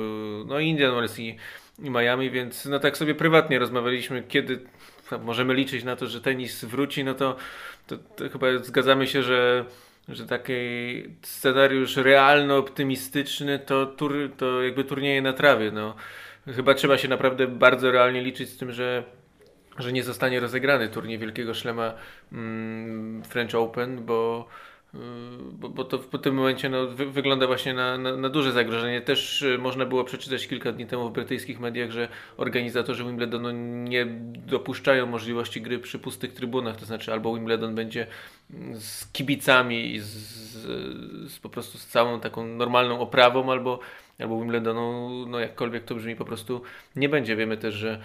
no 0.47 0.60
Indian 0.60 0.95
Wells 0.95 1.19
i, 1.19 1.36
i 1.84 1.89
Miami, 1.89 2.32
więc 2.32 2.65
no 2.65 2.80
tak 2.80 2.97
sobie 2.97 3.15
prywatnie 3.15 3.60
rozmawialiśmy, 3.60 4.23
kiedy 4.28 4.60
możemy 5.21 5.54
liczyć 5.54 5.84
na 5.84 5.95
to, 5.95 6.08
że 6.08 6.21
tenis 6.21 6.65
wróci, 6.65 7.04
no 7.04 7.13
to, 7.13 7.36
to, 7.88 7.97
to 7.97 8.30
chyba 8.30 8.47
zgadzamy 8.58 9.08
się, 9.08 9.23
że 9.23 9.65
że 10.10 10.26
taki 10.26 10.54
scenariusz 11.22 11.98
realno 11.98 12.58
optymistyczny 12.58 13.60
to, 13.60 13.86
tur, 13.86 14.13
to 14.38 14.63
jakby 14.63 14.84
turnieje 14.84 15.22
na 15.22 15.34
trawie. 15.34 15.72
No. 15.72 15.95
Chyba 16.56 16.74
trzeba 16.74 16.98
się 16.98 17.08
naprawdę 17.08 17.48
bardzo 17.48 17.91
realnie 17.91 18.22
liczyć 18.22 18.50
z 18.50 18.58
tym, 18.58 18.72
że, 18.72 19.04
że 19.80 19.91
nie 19.93 20.04
zostanie 20.04 20.39
rozegrany 20.39 20.89
turniej 20.89 21.17
Wielkiego 21.17 21.54
Szlema 21.54 21.93
mm, 22.32 23.24
French 23.24 23.56
Open, 23.56 24.06
bo, 24.06 24.48
bo, 25.52 25.69
bo 25.69 25.84
to 25.84 25.98
w 25.98 26.22
tym 26.22 26.36
momencie 26.36 26.69
no, 26.69 26.88
wy, 26.88 27.06
wygląda 27.06 27.48
właśnie 27.48 27.74
na, 27.74 27.98
na, 27.98 28.17
na, 28.17 28.30
duże 28.30 28.52
zagrożenie. 28.52 29.02
Też 29.02 29.41
y, 29.41 29.58
można 29.58 29.86
było 29.86 30.04
przeczytać 30.04 30.48
kilka 30.48 30.72
dni 30.72 30.86
temu 30.86 31.10
w 31.10 31.13
brytyjskich 31.13 31.60
mediach, 31.60 31.91
że 31.91 32.08
organizatorzy 32.38 33.04
Wimbledonu 33.04 33.52
nie 33.89 34.06
dopuszczają 34.48 35.06
możliwości 35.06 35.62
gry 35.62 35.80
przy 35.80 36.00
pustych 36.00 36.34
trybunach, 36.34 36.76
to 36.76 36.86
znaczy 36.86 37.13
albo 37.13 37.36
Wimbledon 37.36 37.76
będzie 37.76 38.08
z 38.73 39.12
kibicami 39.12 39.95
i 39.95 39.99
z, 39.99 40.07
z, 40.07 41.39
po 41.39 41.49
prostu 41.49 41.77
z 41.77 41.88
całą 41.88 42.19
taką 42.19 42.47
normalną 42.47 42.99
oprawą, 42.99 43.51
albo, 43.51 43.79
albo 44.19 44.39
Wimbledonu, 44.39 45.09
no 45.27 45.39
jakkolwiek 45.39 45.83
to 45.83 45.95
brzmi, 45.95 46.15
po 46.15 46.25
prostu 46.25 46.62
nie 46.95 47.09
będzie. 47.09 47.35
Wiemy 47.35 47.57
też, 47.57 47.73
że, 47.73 48.01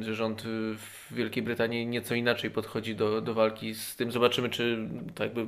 że 0.00 0.14
rząd 0.14 0.42
w 0.76 1.14
Wielkiej 1.14 1.42
Brytanii 1.42 1.86
nieco 1.86 2.14
inaczej 2.14 2.50
podchodzi 2.50 2.94
do, 2.94 3.20
do 3.20 3.34
walki 3.34 3.74
z 3.74 3.96
tym. 3.96 4.12
Zobaczymy, 4.12 4.48
czy 4.48 4.88
to 5.14 5.24
jakby 5.24 5.46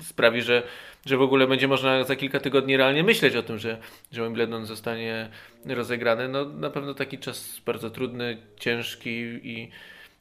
sprawi, 0.00 0.42
że, 0.42 0.62
że 1.06 1.16
w 1.16 1.22
ogóle 1.22 1.46
będzie 1.46 1.68
można 1.68 2.04
za 2.04 2.16
kilka 2.16 2.40
tygodni 2.40 2.76
realnie 2.76 3.02
myśleć 3.02 3.36
o 3.36 3.42
tym, 3.42 3.58
że, 3.58 3.78
że 4.12 4.22
Wimbledon 4.22 4.66
zostanie 4.66 5.30
rozegrany. 5.66 6.28
No 6.28 6.44
na 6.44 6.70
pewno 6.70 6.94
taki 6.94 7.18
czas 7.18 7.60
bardzo 7.66 7.90
trudny, 7.90 8.36
ciężki 8.56 9.10
i 9.42 9.70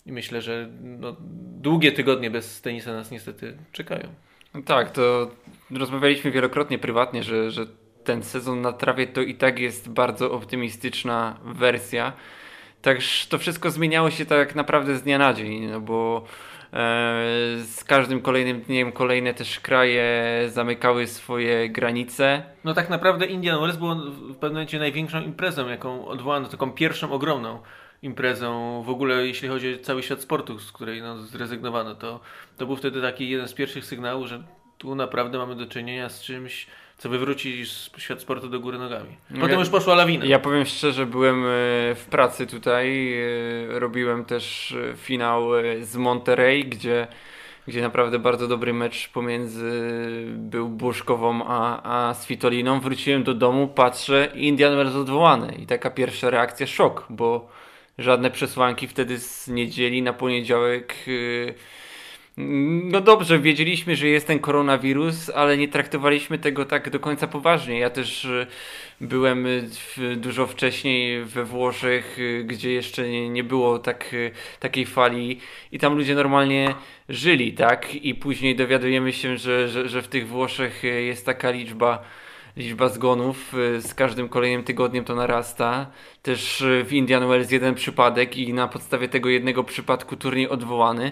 i 0.06 0.12
myślę, 0.12 0.42
że 0.42 0.70
no, 0.82 1.16
długie 1.62 1.92
tygodnie 1.92 2.32
bez 2.32 2.62
tenisa 2.62 2.94
nas 2.94 3.12
niestety 3.12 3.58
czekają. 3.72 4.08
No 4.54 4.62
tak, 4.62 4.92
to 4.92 5.32
rozmawialiśmy 5.72 6.32
wielokrotnie 6.32 6.80
prywatnie, 6.80 7.24
że, 7.24 7.52
że 7.52 7.66
ten 8.04 8.24
sezon 8.24 8.62
na 8.62 8.74
trawie 8.74 9.08
to 9.08 9.22
i 9.22 9.36
tak 9.36 9.60
jest 9.60 9.90
bardzo 9.90 10.32
optymistyczna 10.32 11.38
wersja. 11.46 12.14
Także 12.82 13.28
to 13.30 13.38
wszystko 13.38 13.72
zmieniało 13.72 14.12
się 14.12 14.26
tak 14.26 14.56
naprawdę 14.56 14.96
z 14.96 15.04
dnia 15.04 15.18
na 15.18 15.34
dzień, 15.34 15.66
no 15.66 15.82
bo 15.82 16.24
e, 16.74 16.78
z 17.64 17.84
każdym 17.84 18.22
kolejnym 18.22 18.62
dniem 18.62 18.92
kolejne 18.92 19.34
też 19.34 19.60
kraje 19.60 20.14
zamykały 20.48 21.08
swoje 21.08 21.70
granice. 21.70 22.44
No 22.64 22.74
tak 22.74 22.90
naprawdę 22.90 23.26
Indian 23.26 23.62
Wells 23.62 23.78
było 23.78 23.96
w 23.96 24.36
pewnym 24.36 24.54
momencie 24.54 24.80
największą 24.80 25.22
imprezą, 25.22 25.70
jaką 25.70 26.08
odwołano, 26.08 26.48
taką 26.48 26.72
pierwszą 26.72 27.12
ogromną 27.12 27.60
imprezą 28.04 28.82
w 28.84 28.90
ogóle, 28.90 29.28
jeśli 29.28 29.48
chodzi 29.48 29.76
o 29.76 29.78
cały 29.78 30.04
świat 30.04 30.22
sportu, 30.22 30.60
z 30.60 30.72
której 30.72 31.02
no, 31.02 31.18
zrezygnowano, 31.18 31.96
to, 31.96 32.20
to 32.58 32.66
był 32.66 32.76
wtedy 32.76 33.02
taki 33.02 33.30
jeden 33.30 33.48
z 33.48 33.54
pierwszych 33.54 33.86
sygnałów, 33.86 34.28
że 34.28 34.44
tu 34.78 34.96
naprawdę 34.96 35.38
mamy 35.38 35.56
do 35.56 35.66
czynienia 35.66 36.10
z 36.10 36.22
czymś, 36.22 36.68
co 36.98 37.10
wywróci 37.10 37.66
świat 37.98 38.22
sportu 38.22 38.50
do 38.50 38.60
góry 38.60 38.78
nogami. 38.78 39.18
Potem 39.30 39.50
ja, 39.50 39.60
już 39.60 39.70
poszła 39.70 39.96
lawina. 39.96 40.26
Ja 40.26 40.40
powiem 40.40 40.66
szczerze, 40.66 41.06
byłem 41.06 41.46
e, 41.46 41.50
w 41.96 42.06
pracy 42.10 42.48
tutaj, 42.48 43.14
e, 43.14 43.80
robiłem 43.80 44.26
też 44.26 44.72
e, 44.72 44.96
finał 44.98 45.50
z 45.82 45.96
Monterey, 45.96 46.66
gdzie 46.66 47.08
gdzie 47.68 47.82
naprawdę 47.82 48.20
bardzo 48.20 48.48
dobry 48.48 48.74
mecz 48.74 49.10
pomiędzy 49.10 49.72
był 50.28 50.70
Buszkową 50.70 51.46
a, 51.48 51.82
a 52.10 52.14
Svitoliną. 52.14 52.80
Wróciłem 52.80 53.24
do 53.24 53.34
domu, 53.34 53.68
patrzę, 53.68 54.30
Indian 54.36 54.76
Wells 54.76 54.96
odwołany 54.96 55.56
i 55.60 55.66
taka 55.66 55.90
pierwsza 55.90 56.30
reakcja 56.30 56.68
szok, 56.68 57.06
bo 57.10 57.50
żadne 57.98 58.32
przesłanki 58.32 58.88
wtedy 58.88 59.20
z 59.20 59.48
niedzieli 59.48 60.02
na 60.02 60.14
poniedziałek. 60.14 60.96
Y, 61.08 61.54
no 62.84 63.02
dobrze, 63.02 63.40
wiedzieliśmy, 63.40 63.96
że 63.96 64.08
jest 64.08 64.28
ten 64.28 64.40
koronawirus, 64.40 65.30
ale 65.30 65.58
nie 65.58 65.68
traktowaliśmy 65.68 66.40
tego 66.40 66.66
tak 66.66 66.90
do 66.90 67.00
końca 67.00 67.28
poważnie. 67.28 67.80
Ja 67.80 67.90
też 67.90 68.26
y, 68.26 68.48
byłem 69.02 69.48
dużo 70.16 70.48
wcześniej 70.48 71.24
we 71.24 71.44
Włoszech, 71.44 72.20
y, 72.20 72.44
gdzie 72.48 72.72
jeszcze 72.74 73.10
nie 73.10 73.44
było 73.44 73.80
tak, 73.80 74.16
takiej 74.60 74.86
fali 74.86 75.40
i 75.72 75.80
tam 75.80 75.96
ludzie 75.96 76.16
normalnie 76.16 76.76
żyli, 77.10 77.54
tak? 77.54 77.96
I 77.96 78.16
później 78.16 78.56
dowiadujemy 78.56 79.14
się, 79.14 79.38
że, 79.38 79.68
że, 79.68 79.90
że 79.90 80.02
w 80.02 80.08
tych 80.08 80.28
Włoszech 80.28 80.84
jest 80.84 81.26
taka 81.26 81.52
liczba 81.52 82.04
liczba 82.58 82.90
zgonów 82.90 83.54
y, 83.54 83.82
z 83.82 83.94
każdym 83.94 84.30
kolejnym 84.30 84.64
tygodniem 84.64 85.06
to 85.06 85.16
narasta. 85.16 85.92
Też 86.22 86.62
y, 86.62 86.84
w 86.86 86.94
Indian 86.94 87.28
Wells 87.28 87.52
jeden 87.52 87.76
przypadek 87.76 88.38
i 88.38 88.54
na 88.54 88.68
podstawie 88.68 89.10
tego 89.10 89.30
jednego 89.30 89.64
przypadku 89.64 90.16
turniej 90.16 90.50
odwołany. 90.50 91.12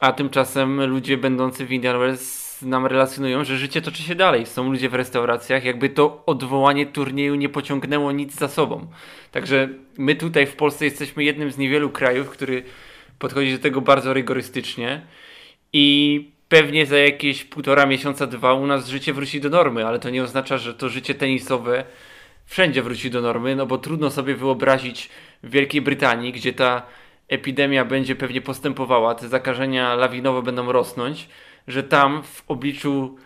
A 0.00 0.12
tymczasem 0.12 0.84
ludzie 0.84 1.16
będący 1.16 1.66
w 1.66 1.72
Indian 1.72 1.98
Wells 1.98 2.44
nam 2.62 2.86
relacjonują, 2.86 3.44
że 3.44 3.58
życie 3.58 3.82
toczy 3.82 4.02
się 4.02 4.14
dalej. 4.14 4.46
Są 4.46 4.70
ludzie 4.70 4.88
w 4.88 4.94
restauracjach, 4.94 5.64
jakby 5.64 5.88
to 5.88 6.22
odwołanie 6.26 6.86
turnieju 6.86 7.34
nie 7.34 7.48
pociągnęło 7.48 8.12
nic 8.12 8.34
za 8.34 8.48
sobą. 8.48 8.86
Także 9.32 9.68
my 9.98 10.14
tutaj 10.14 10.46
w 10.46 10.56
Polsce 10.56 10.84
jesteśmy 10.84 11.24
jednym 11.24 11.50
z 11.50 11.58
niewielu 11.58 11.90
krajów, 11.90 12.30
który 12.30 12.62
podchodzi 13.18 13.52
do 13.52 13.58
tego 13.58 13.80
bardzo 13.80 14.12
rygorystycznie 14.12 15.06
i 15.72 16.33
pewnie 16.54 16.86
za 16.86 16.98
jakieś 16.98 17.44
półtora 17.44 17.86
miesiąca, 17.86 18.26
dwa 18.26 18.54
u 18.54 18.66
nas 18.66 18.88
życie 18.88 19.12
wróci 19.12 19.40
do 19.40 19.48
normy, 19.48 19.86
ale 19.86 19.98
to 19.98 20.10
nie 20.10 20.22
oznacza, 20.22 20.58
że 20.58 20.74
to 20.74 20.88
życie 20.88 21.14
tenisowe 21.14 21.84
wszędzie 22.46 22.82
wróci 22.82 23.10
do 23.10 23.20
normy, 23.20 23.56
no 23.56 23.66
bo 23.66 23.78
trudno 23.78 24.10
sobie 24.10 24.34
wyobrazić 24.34 25.10
w 25.42 25.50
Wielkiej 25.50 25.82
Brytanii, 25.82 26.32
gdzie 26.32 26.52
ta 26.52 26.82
epidemia 27.28 27.84
będzie 27.84 28.16
pewnie 28.16 28.40
postępowała, 28.40 29.14
te 29.14 29.28
zakażenia 29.28 29.94
lawinowe 29.94 30.42
będą 30.42 30.72
rosnąć, 30.72 31.28
że 31.68 31.82
tam 31.82 32.22
w 32.22 32.44
obliczu 32.48 33.16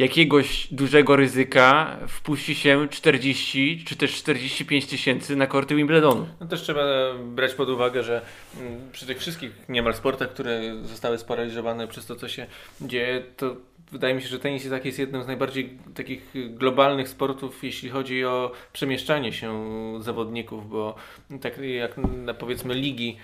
jakiegoś 0.00 0.68
dużego 0.70 1.16
ryzyka 1.16 1.98
wpuści 2.08 2.54
się 2.54 2.88
40 2.90 3.84
czy 3.84 3.96
też 3.96 4.14
45 4.14 4.86
tysięcy 4.86 5.36
na 5.36 5.46
korty 5.46 5.74
Wimbledonu. 5.74 6.26
No 6.40 6.46
też 6.46 6.62
trzeba 6.62 6.84
brać 7.24 7.54
pod 7.54 7.68
uwagę, 7.68 8.02
że 8.02 8.22
mm, 8.60 8.90
przy 8.92 9.06
tych 9.06 9.18
wszystkich 9.18 9.50
niemal 9.68 9.94
sportach, 9.94 10.30
które 10.30 10.60
zostały 10.82 11.18
sparaliżowane 11.18 11.88
przez 11.88 12.06
to, 12.06 12.16
co 12.16 12.28
się 12.28 12.46
dzieje, 12.80 13.22
to 13.36 13.56
wydaje 13.92 14.14
mi 14.14 14.22
się, 14.22 14.28
że 14.28 14.38
tenis 14.38 14.64
jest, 14.64 14.84
jest 14.84 14.98
jednym 14.98 15.22
z 15.22 15.26
najbardziej 15.26 15.78
takich 15.94 16.32
globalnych 16.50 17.08
sportów, 17.08 17.64
jeśli 17.64 17.88
chodzi 17.88 18.24
o 18.24 18.52
przemieszczanie 18.72 19.32
się 19.32 19.52
zawodników, 20.00 20.70
bo 20.70 20.94
tak 21.40 21.58
jak 21.58 21.96
na 21.98 22.34
powiedzmy 22.34 22.74
ligi 22.74 23.16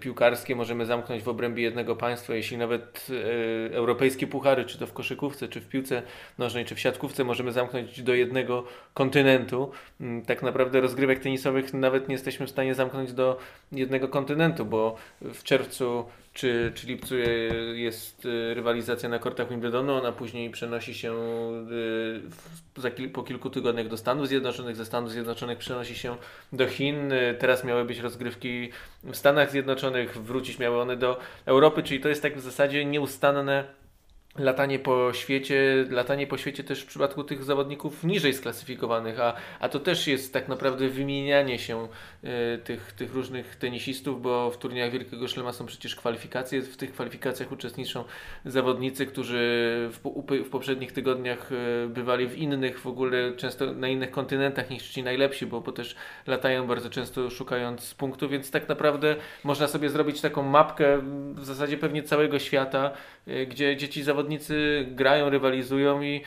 piłkarskie 0.00 0.56
możemy 0.56 0.86
zamknąć 0.86 1.22
w 1.22 1.28
obrębie 1.28 1.62
jednego 1.62 1.96
państwa, 1.96 2.34
jeśli 2.34 2.56
nawet 2.56 3.08
yy, 3.08 3.70
europejskie 3.72 4.26
puchary, 4.26 4.64
czy 4.64 4.78
to 4.78 4.86
w 4.86 4.92
koszykówce, 4.92 5.48
czy 5.48 5.60
w 5.60 5.68
piłce 5.68 6.02
nożnej, 6.38 6.64
czy 6.64 6.74
w 6.74 6.80
siatkówce, 6.80 7.24
możemy 7.24 7.52
zamknąć 7.52 8.02
do 8.02 8.14
jednego 8.14 8.64
kontynentu. 8.94 9.70
Yy, 10.00 10.22
tak 10.26 10.42
naprawdę 10.42 10.80
rozgrywek 10.80 11.18
tenisowych 11.18 11.74
nawet 11.74 12.08
nie 12.08 12.14
jesteśmy 12.14 12.46
w 12.46 12.50
stanie 12.50 12.74
zamknąć 12.74 13.12
do 13.12 13.38
jednego 13.72 14.08
kontynentu, 14.08 14.64
bo 14.64 14.96
w 15.20 15.42
czerwcu 15.42 16.04
czy, 16.32 16.72
czy 16.74 16.86
jest 17.74 18.28
rywalizacja 18.54 19.08
na 19.08 19.18
kortach 19.18 19.48
Wimbledonu, 19.48 19.94
ona 19.94 20.12
później 20.12 20.50
przenosi 20.50 20.94
się 20.94 21.14
za, 22.76 22.90
po 23.12 23.22
kilku 23.22 23.50
tygodniach 23.50 23.88
do 23.88 23.96
Stanów 23.96 24.28
Zjednoczonych, 24.28 24.76
ze 24.76 24.84
Stanów 24.84 25.10
Zjednoczonych 25.10 25.58
przenosi 25.58 25.94
się 25.94 26.16
do 26.52 26.66
Chin, 26.66 27.12
teraz 27.38 27.64
miały 27.64 27.84
być 27.84 27.98
rozgrywki 27.98 28.70
w 29.04 29.16
Stanach 29.16 29.50
Zjednoczonych, 29.50 30.22
wrócić 30.22 30.58
miały 30.58 30.80
one 30.80 30.96
do 30.96 31.20
Europy, 31.46 31.82
czyli 31.82 32.00
to 32.00 32.08
jest 32.08 32.22
tak 32.22 32.36
w 32.36 32.40
zasadzie 32.40 32.84
nieustanne 32.84 33.81
latanie 34.38 34.78
po 34.78 35.12
świecie, 35.12 35.86
latanie 35.90 36.26
po 36.26 36.38
świecie 36.38 36.64
też 36.64 36.82
w 36.82 36.86
przypadku 36.86 37.24
tych 37.24 37.44
zawodników 37.44 38.04
niżej 38.04 38.34
sklasyfikowanych, 38.34 39.20
a, 39.20 39.34
a 39.60 39.68
to 39.68 39.80
też 39.80 40.06
jest 40.06 40.32
tak 40.32 40.48
naprawdę 40.48 40.88
wymienianie 40.88 41.58
się 41.58 41.88
y, 42.24 42.58
tych, 42.58 42.92
tych 42.92 43.14
różnych 43.14 43.56
tenisistów, 43.56 44.22
bo 44.22 44.50
w 44.50 44.58
turniejach 44.58 44.90
Wielkiego 44.92 45.28
Szlema 45.28 45.52
są 45.52 45.66
przecież 45.66 45.96
kwalifikacje, 45.96 46.62
w 46.62 46.76
tych 46.76 46.92
kwalifikacjach 46.92 47.52
uczestniczą 47.52 48.04
zawodnicy, 48.44 49.06
którzy 49.06 49.38
w, 49.92 49.98
w 50.44 50.50
poprzednich 50.50 50.92
tygodniach 50.92 51.52
y, 51.52 51.88
bywali 51.88 52.28
w 52.28 52.38
innych, 52.38 52.80
w 52.80 52.86
ogóle 52.86 53.32
często 53.36 53.72
na 53.72 53.88
innych 53.88 54.10
kontynentach 54.10 54.70
niż 54.70 54.88
ci 54.88 55.02
najlepsi, 55.02 55.46
bo, 55.46 55.60
bo 55.60 55.72
też 55.72 55.96
latają 56.26 56.66
bardzo 56.66 56.90
często 56.90 57.30
szukając 57.30 57.94
punktu, 57.94 58.28
więc 58.28 58.50
tak 58.50 58.68
naprawdę 58.68 59.16
można 59.44 59.68
sobie 59.68 59.90
zrobić 59.90 60.20
taką 60.20 60.42
mapkę 60.42 60.98
w 61.34 61.44
zasadzie 61.44 61.76
pewnie 61.76 62.02
całego 62.02 62.38
świata, 62.38 62.90
y, 63.28 63.46
gdzie 63.46 63.76
dzieci 63.76 64.02
zawodnicy 64.02 64.22
zawodnicy 64.22 64.86
grają, 64.90 65.30
rywalizują 65.30 66.02
i, 66.02 66.22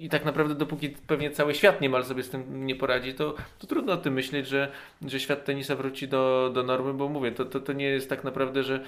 i, 0.00 0.08
tak 0.08 0.24
naprawdę 0.24 0.54
dopóki 0.54 0.88
pewnie 1.06 1.30
cały 1.30 1.54
świat 1.54 1.80
niemal 1.80 2.04
sobie 2.04 2.22
z 2.22 2.30
tym 2.30 2.66
nie 2.66 2.76
poradzi, 2.76 3.14
to, 3.14 3.34
to 3.58 3.66
trudno 3.66 3.92
o 3.92 3.96
tym 3.96 4.14
myśleć, 4.14 4.46
że, 4.48 4.72
że 5.06 5.20
świat 5.20 5.44
tenisa 5.44 5.76
wróci 5.76 6.08
do, 6.08 6.50
do 6.54 6.62
normy, 6.62 6.94
bo 6.94 7.08
mówię, 7.08 7.32
to, 7.32 7.44
to, 7.44 7.60
to 7.60 7.72
nie 7.72 7.84
jest 7.84 8.08
tak 8.08 8.24
naprawdę, 8.24 8.62
że, 8.62 8.84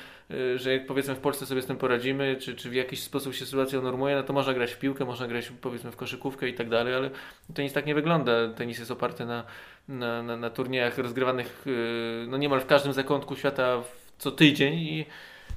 że 0.57 0.79
powiedzmy 0.79 1.15
w 1.15 1.19
Polsce 1.19 1.47
sobie 1.47 1.63
z 1.63 1.67
tym 1.67 1.77
poradzimy, 1.77 2.37
czy, 2.37 2.55
czy 2.55 2.71
w 2.71 2.75
jakiś 2.75 3.03
sposób 3.03 3.35
się 3.35 3.47
sytuacja 3.47 3.81
normuje, 3.81 4.17
no 4.17 4.23
to 4.23 4.33
można 4.33 4.55
grać 4.55 4.73
w 4.73 4.79
piłkę, 4.79 5.05
można 5.05 5.27
grać 5.27 5.53
powiedzmy 5.61 5.91
w 5.91 5.97
koszykówkę 5.97 6.49
i 6.49 6.55
tak 6.55 6.69
dalej, 6.69 6.95
ale 6.95 7.11
tenis 7.55 7.73
tak 7.73 7.87
nie 7.87 7.95
wygląda. 7.95 8.33
Tenis 8.57 8.79
jest 8.79 8.91
oparty 8.91 9.25
na, 9.25 9.45
na, 9.89 10.23
na, 10.23 10.37
na 10.37 10.51
turniejach 10.51 10.99
rozgrywanych 10.99 11.63
yy, 11.67 12.27
no 12.29 12.37
niemal 12.37 12.61
w 12.61 12.67
każdym 12.67 12.93
zakątku 12.93 13.37
świata 13.37 13.83
co 14.19 14.31
tydzień 14.31 14.75
i 14.75 15.07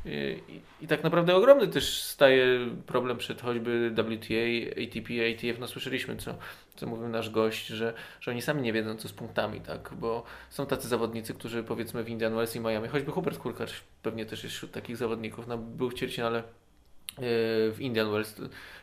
i, 0.05 0.61
I, 0.81 0.87
tak 0.87 1.03
naprawdę 1.03 1.35
ogromny 1.35 1.67
też 1.67 2.03
staje 2.03 2.59
problem 2.85 3.17
przed 3.17 3.41
choćby 3.41 3.91
WTA, 3.95 4.81
ATP, 4.83 5.13
ATF. 5.31 5.59
No 5.59 5.67
słyszeliśmy, 5.67 6.15
co, 6.15 6.35
co 6.75 6.87
mówił 6.87 7.07
nasz 7.07 7.29
gość, 7.29 7.67
że, 7.67 7.93
że 8.21 8.31
oni 8.31 8.41
sami 8.41 8.61
nie 8.61 8.73
wiedzą, 8.73 8.95
co 8.95 9.07
z 9.07 9.13
punktami, 9.13 9.61
tak? 9.61 9.93
Bo 9.99 10.23
są 10.49 10.65
tacy 10.65 10.87
zawodnicy, 10.87 11.33
którzy 11.33 11.63
powiedzmy 11.63 12.03
w 12.03 12.09
Indian 12.09 12.35
Wells 12.35 12.55
i 12.55 12.59
Miami, 12.59 12.87
choćby 12.87 13.11
Hubert 13.11 13.37
Kurkacz 13.37 13.83
pewnie 14.03 14.25
też 14.25 14.43
jest 14.43 14.55
wśród 14.55 14.71
takich 14.71 14.97
zawodników, 14.97 15.47
no, 15.47 15.57
był 15.57 15.89
w 15.89 15.93
ćwierćfinale 15.93 16.43
w 17.17 17.75
Indian 17.79 18.11
Wells. 18.11 18.35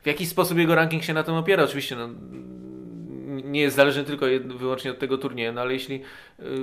W 0.02 0.06
jakiś 0.06 0.28
sposób 0.28 0.58
jego 0.58 0.74
ranking 0.74 1.04
się 1.04 1.14
na 1.14 1.22
tym 1.22 1.34
opiera, 1.34 1.64
oczywiście 1.64 1.96
no, 1.96 2.08
nie 3.44 3.60
jest 3.60 3.76
zależny 3.76 4.04
tylko 4.04 4.26
wyłącznie 4.44 4.90
od 4.90 4.98
tego 4.98 5.18
turnieju, 5.18 5.52
no 5.52 5.60
ale 5.60 5.72
jeśli... 5.72 6.02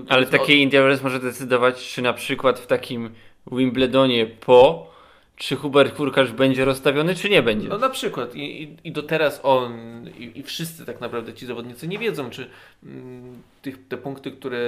Ale 0.09 0.25
takie 0.25 0.55
Indian 0.55 0.83
Wells 0.83 1.03
może 1.03 1.19
decydować, 1.19 1.93
czy 1.93 2.01
na 2.01 2.13
przykład 2.13 2.59
w 2.59 2.67
takim 2.67 3.09
Wimbledonie 3.47 4.25
po, 4.25 4.91
czy 5.35 5.55
Hubert 5.55 5.97
Hurkacz 5.97 6.31
będzie 6.31 6.65
rozstawiony, 6.65 7.15
czy 7.15 7.29
nie 7.29 7.43
będzie. 7.43 7.67
No 7.67 7.77
na 7.77 7.89
przykład 7.89 8.35
i, 8.35 8.63
i, 8.63 8.77
i 8.83 8.91
do 8.91 9.03
teraz 9.03 9.39
on 9.43 9.71
i, 10.17 10.39
i, 10.39 10.43
wszyscy 10.43 10.85
tak 10.85 11.01
naprawdę 11.01 11.33
ci 11.33 11.45
zawodnicy 11.45 11.87
nie 11.87 11.97
wiedzą, 11.97 12.29
czy 12.29 12.49
mm, 12.83 13.41
tych, 13.61 13.87
te 13.87 13.97
punkty, 13.97 14.31
które, 14.31 14.59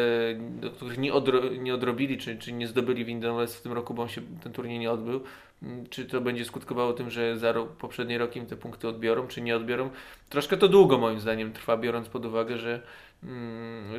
których 0.76 0.98
nie, 0.98 1.14
odro, 1.14 1.50
nie 1.50 1.74
odrobili, 1.74 2.18
czy, 2.18 2.38
czy 2.38 2.54
nie 2.54 2.68
zdobyli 2.68 3.06
w 3.06 3.10
Indian 3.10 3.48
w 3.48 3.62
tym 3.62 3.74
roku, 3.74 3.94
bo 3.94 4.04
on 4.04 4.10
się 4.10 4.22
ten 4.44 4.54
turniej 4.54 4.80
nie 4.80 4.92
odbył, 4.92 5.22
mm, 5.64 5.86
czy 5.90 6.06
to 6.06 6.22
będzie 6.22 6.46
skutkowało 6.46 6.94
tym, 6.94 7.10
że 7.10 7.38
za 7.38 7.52
rok, 7.52 7.70
poprzedni 7.70 8.18
rok 8.18 8.36
im 8.36 8.46
te 8.46 8.56
punkty 8.56 8.88
odbiorą, 8.88 9.28
czy 9.28 9.42
nie 9.42 9.56
odbiorą. 9.56 9.90
Troszkę 10.30 10.58
to 10.58 10.68
długo 10.68 10.98
moim 10.98 11.20
zdaniem 11.20 11.54
trwa, 11.54 11.78
biorąc 11.78 12.10
pod 12.10 12.26
uwagę, 12.26 12.58
że 12.58 12.82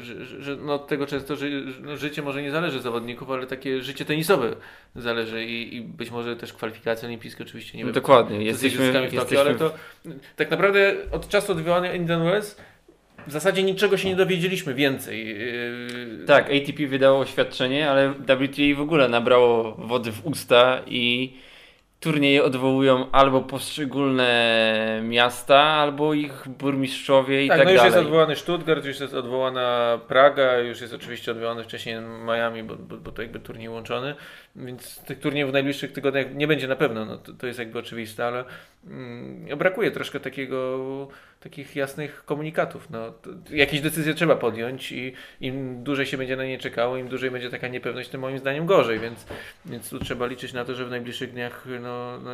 że, 0.00 0.24
że, 0.24 0.56
no 0.56 0.74
od 0.74 0.86
tego 0.86 1.06
często 1.06 1.36
ży, 1.36 1.64
no 1.82 1.96
życie 1.96 2.22
może 2.22 2.42
nie 2.42 2.50
zależy 2.50 2.80
zawodników, 2.80 3.30
ale 3.30 3.46
takie 3.46 3.82
życie 3.82 4.04
tenisowe 4.04 4.56
zależy 4.96 5.44
i, 5.44 5.76
i 5.76 5.80
być 5.80 6.10
może 6.10 6.36
też 6.36 6.52
kwalifikacje 6.52 7.08
olimpijskie 7.08 7.44
oczywiście 7.44 7.78
nie 7.78 7.84
wiem. 7.84 7.92
Dokładnie, 7.92 8.44
jesteśmy, 8.44 8.92
w 8.92 9.14
Tokio, 9.14 9.40
ale 9.40 9.54
to 9.54 9.74
tak 10.36 10.50
naprawdę 10.50 10.94
od 11.12 11.28
czasu 11.28 11.52
odwołania 11.52 11.94
Indian 11.94 12.24
Wells 12.24 12.56
w 13.26 13.32
zasadzie 13.32 13.62
niczego 13.62 13.96
się 13.96 14.08
nie 14.08 14.16
dowiedzieliśmy 14.16 14.74
więcej. 14.74 15.26
Yy, 15.28 16.26
tak, 16.26 16.44
ATP 16.44 16.86
wydało 16.86 17.18
oświadczenie, 17.18 17.90
ale 17.90 18.14
WTA 18.14 18.76
w 18.76 18.80
ogóle 18.80 19.08
nabrało 19.08 19.72
wody 19.72 20.12
w 20.12 20.26
usta 20.26 20.80
i 20.86 21.32
turnieje 22.04 22.44
odwołują 22.44 23.10
albo 23.12 23.40
poszczególne 23.40 25.00
miasta, 25.02 25.60
albo 25.60 26.14
ich 26.14 26.48
burmistrzowie 26.48 27.44
i 27.44 27.48
tak, 27.48 27.58
tak 27.58 27.66
no 27.66 27.74
dalej. 27.74 27.86
już 27.86 27.94
jest 27.94 28.06
odwołany 28.06 28.36
Stuttgart, 28.36 28.84
już 28.84 29.00
jest 29.00 29.14
odwołana 29.14 29.98
Praga, 30.08 30.58
już 30.58 30.80
jest 30.80 30.94
oczywiście 30.94 31.32
odwołany 31.32 31.64
wcześniej 31.64 31.96
Miami, 32.26 32.62
bo, 32.62 32.76
bo, 32.76 32.96
bo 32.96 33.12
to 33.12 33.22
jakby 33.22 33.40
turniej 33.40 33.68
łączony, 33.68 34.14
więc 34.56 34.98
tych 34.98 35.18
turniejów 35.18 35.50
w 35.50 35.52
najbliższych 35.52 35.92
tygodniach 35.92 36.34
nie 36.34 36.46
będzie 36.46 36.68
na 36.68 36.76
pewno, 36.76 37.04
no 37.04 37.16
to, 37.16 37.32
to 37.32 37.46
jest 37.46 37.58
jakby 37.58 37.78
oczywiste, 37.78 38.26
ale 38.26 38.44
brakuje 39.56 39.90
troszkę 39.90 40.20
takiego 40.20 41.08
takich 41.40 41.76
jasnych 41.76 42.24
komunikatów. 42.24 42.90
No, 42.90 43.14
jakieś 43.50 43.80
decyzje 43.80 44.14
trzeba 44.14 44.36
podjąć 44.36 44.92
i 44.92 45.12
im 45.40 45.84
dłużej 45.84 46.06
się 46.06 46.18
będzie 46.18 46.36
na 46.36 46.44
nie 46.44 46.58
czekało, 46.58 46.96
im 46.96 47.08
dłużej 47.08 47.30
będzie 47.30 47.50
taka 47.50 47.68
niepewność, 47.68 48.08
tym 48.08 48.20
moim 48.20 48.38
zdaniem 48.38 48.66
gorzej, 48.66 48.98
więc, 48.98 49.26
więc 49.66 49.90
tu 49.90 49.98
trzeba 49.98 50.26
liczyć 50.26 50.52
na 50.52 50.64
to, 50.64 50.74
że 50.74 50.86
w 50.86 50.90
najbliższych 50.90 51.32
dniach 51.32 51.66
no, 51.80 52.20
no 52.20 52.30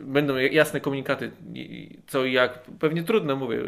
będą 0.00 0.36
jasne 0.36 0.80
komunikaty, 0.80 1.30
co 2.06 2.24
i 2.24 2.32
jak. 2.32 2.58
Pewnie 2.80 3.02
trudno, 3.02 3.36
mówię, 3.36 3.58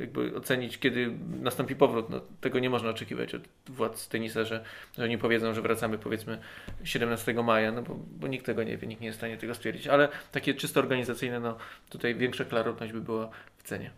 jakby 0.00 0.36
ocenić, 0.36 0.78
kiedy 0.78 1.12
nastąpi 1.40 1.76
powrót. 1.76 2.10
No, 2.10 2.20
tego 2.40 2.58
nie 2.58 2.70
można 2.70 2.90
oczekiwać 2.90 3.34
od 3.34 3.42
władz 3.68 4.08
tenisa, 4.08 4.44
że, 4.44 4.64
że 4.98 5.04
oni 5.04 5.18
powiedzą, 5.18 5.54
że 5.54 5.62
wracamy 5.62 5.98
powiedzmy 5.98 6.38
17 6.84 7.34
maja, 7.34 7.72
no 7.72 7.82
bo, 7.82 7.98
bo 8.20 8.28
nikt 8.28 8.46
tego 8.46 8.62
nie 8.62 8.76
wie, 8.76 8.88
nikt 8.88 9.00
nie 9.00 9.06
jest 9.06 9.18
w 9.18 9.20
stanie 9.20 9.36
tego 9.36 9.54
stwierdzić, 9.54 9.86
ale 9.86 10.08
takie 10.32 10.54
czysto 10.54 10.80
organizacyjne, 10.80 11.40
no 11.40 11.51
tutaj 11.90 12.14
większa 12.14 12.44
klarowność 12.44 12.92
by 12.92 13.00
była 13.00 13.30
w 13.58 13.62
cenie. 13.62 13.90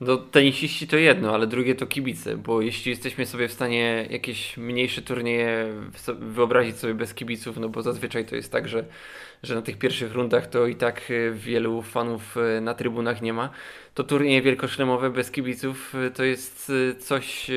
No 0.00 0.16
tenisiści 0.16 0.86
to 0.88 0.96
jedno, 0.96 1.34
ale 1.34 1.46
drugie 1.46 1.74
to 1.74 1.86
kibice, 1.86 2.36
bo 2.36 2.60
jeśli 2.60 2.90
jesteśmy 2.90 3.26
sobie 3.26 3.48
w 3.48 3.52
stanie 3.52 4.06
jakieś 4.10 4.56
mniejsze 4.56 5.02
turnieje 5.02 5.66
wyobrazić 6.18 6.76
sobie 6.76 6.94
bez 6.94 7.14
kibiców, 7.14 7.56
no 7.56 7.68
bo 7.68 7.82
zazwyczaj 7.82 8.24
to 8.24 8.36
jest 8.36 8.52
tak, 8.52 8.68
że, 8.68 8.84
że 9.42 9.54
na 9.54 9.62
tych 9.62 9.78
pierwszych 9.78 10.12
rundach 10.12 10.46
to 10.46 10.66
i 10.66 10.76
tak 10.76 11.10
e, 11.10 11.30
wielu 11.30 11.82
fanów 11.82 12.36
e, 12.36 12.60
na 12.60 12.74
trybunach 12.74 13.22
nie 13.22 13.32
ma, 13.32 13.50
to 13.94 14.04
turnieje 14.04 14.42
wielkoszlemowe 14.42 15.10
bez 15.10 15.30
kibiców 15.30 15.94
e, 15.94 16.10
to 16.10 16.24
jest 16.24 16.72
coś, 16.98 17.50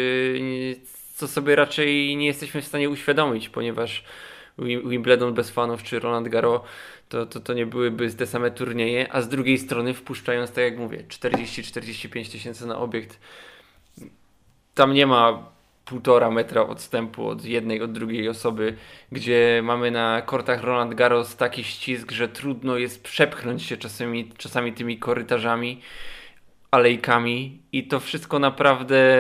co 1.16 1.28
sobie 1.28 1.56
raczej 1.56 2.18
nie 2.18 2.26
jesteśmy 2.26 2.62
w 2.62 2.66
stanie 2.66 2.90
uświadomić, 2.90 3.50
ponieważ 3.50 4.04
Wimbledon 4.86 5.34
bez 5.34 5.52
fanów 5.52 5.84
czy 5.84 6.00
Roland 6.00 6.28
Garros 6.28 6.62
to, 7.10 7.26
to, 7.26 7.40
to 7.40 7.54
nie 7.54 7.66
byłyby 7.66 8.14
te 8.14 8.28
same 8.28 8.52
turnieje, 8.52 9.14
a 9.14 9.22
z 9.22 9.30
drugiej 9.30 9.58
strony 9.58 9.94
wpuszczając, 9.94 10.52
tak 10.52 10.64
jak 10.64 10.78
mówię, 10.78 11.04
40-45 11.08 12.32
tysięcy 12.32 12.68
na 12.68 12.78
obiekt, 12.78 13.20
tam 14.74 14.94
nie 14.94 15.08
ma 15.08 15.44
półtora 15.86 16.32
metra 16.32 16.62
odstępu 16.62 17.28
od 17.28 17.46
jednej, 17.46 17.82
od 17.82 17.92
drugiej 17.92 18.30
osoby, 18.30 18.76
gdzie 19.12 19.62
mamy 19.64 19.92
na 19.92 20.22
kortach 20.22 20.64
Roland 20.64 20.94
Garros 20.94 21.36
taki 21.36 21.64
ścisk, 21.64 22.12
że 22.12 22.28
trudno 22.28 22.78
jest 22.78 23.04
przepchnąć 23.04 23.64
się 23.64 23.78
czasami, 23.78 24.32
czasami 24.38 24.74
tymi 24.74 24.98
korytarzami, 24.98 25.82
alejkami 26.72 27.60
i 27.72 27.88
to 27.88 28.00
wszystko 28.00 28.40
naprawdę 28.40 29.20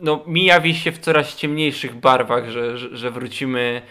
no, 0.00 0.24
mi 0.26 0.44
jawi 0.44 0.74
się 0.74 0.92
w 0.92 0.98
coraz 0.98 1.36
ciemniejszych 1.36 1.94
barwach, 1.94 2.50
że, 2.50 2.78
że, 2.78 2.96
że 2.96 3.10
wrócimy 3.10 3.82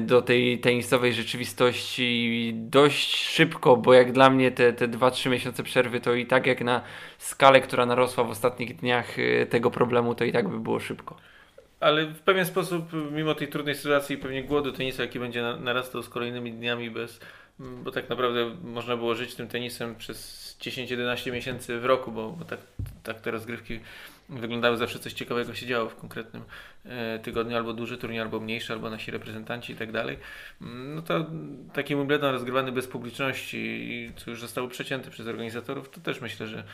do 0.00 0.22
tej 0.22 0.58
tenisowej 0.58 1.12
rzeczywistości 1.12 2.52
dość 2.54 3.16
szybko, 3.16 3.76
bo 3.76 3.94
jak 3.94 4.12
dla 4.12 4.30
mnie 4.30 4.50
te, 4.50 4.72
te 4.72 4.88
2-3 4.88 5.30
miesiące 5.30 5.62
przerwy 5.62 6.00
to 6.00 6.14
i 6.14 6.26
tak 6.26 6.46
jak 6.46 6.60
na 6.60 6.82
skalę, 7.18 7.60
która 7.60 7.86
narosła 7.86 8.24
w 8.24 8.30
ostatnich 8.30 8.76
dniach 8.76 9.18
e, 9.18 9.46
tego 9.46 9.70
problemu, 9.70 10.14
to 10.14 10.24
i 10.24 10.32
tak 10.32 10.48
by 10.48 10.60
było 10.60 10.80
szybko. 10.80 11.16
Ale 11.80 12.06
w 12.06 12.20
pewien 12.20 12.46
sposób, 12.46 12.84
mimo 13.12 13.34
tej 13.34 13.48
trudnej 13.48 13.74
sytuacji, 13.74 14.18
pewnie 14.18 14.44
głodu 14.44 14.72
tenisa, 14.72 15.02
jaki 15.02 15.18
będzie 15.18 15.42
narastał 15.60 16.02
z 16.02 16.08
kolejnymi 16.08 16.52
dniami 16.52 16.90
bez, 16.90 17.20
bo 17.58 17.90
tak 17.90 18.08
naprawdę 18.08 18.56
można 18.64 18.96
było 18.96 19.14
żyć 19.14 19.34
tym 19.34 19.48
tenisem 19.48 19.94
przez 19.94 20.42
10-11 20.60 21.32
miesięcy 21.32 21.78
w 21.78 21.84
roku, 21.84 22.12
bo, 22.12 22.30
bo 22.30 22.44
tak, 22.44 22.60
tak 23.02 23.20
te 23.20 23.30
rozgrywki 23.30 23.80
wyglądały 24.40 24.76
zawsze 24.76 24.98
coś 24.98 25.12
ciekawego 25.12 25.54
się 25.54 25.66
działo 25.66 25.88
w 25.88 25.96
konkretnym 25.96 26.42
e, 26.84 27.18
tygodniu, 27.18 27.56
albo 27.56 27.72
duży 27.72 27.98
turniej, 27.98 28.20
albo 28.20 28.40
mniejszy, 28.40 28.72
albo 28.72 28.90
nasi 28.90 29.10
reprezentanci 29.10 29.72
i 29.72 29.76
tak 29.76 29.92
dalej, 29.92 30.18
no 30.94 31.02
to 31.02 31.26
taki 31.72 31.96
Wimbledon 31.96 32.32
rozgrywany 32.32 32.72
bez 32.72 32.86
publiczności 32.86 34.12
co 34.16 34.30
już 34.30 34.40
zostało 34.40 34.68
przecięte 34.68 35.10
przez 35.10 35.26
organizatorów, 35.26 35.90
to 35.90 36.00
też 36.00 36.20
myślę, 36.20 36.46
że 36.46 36.64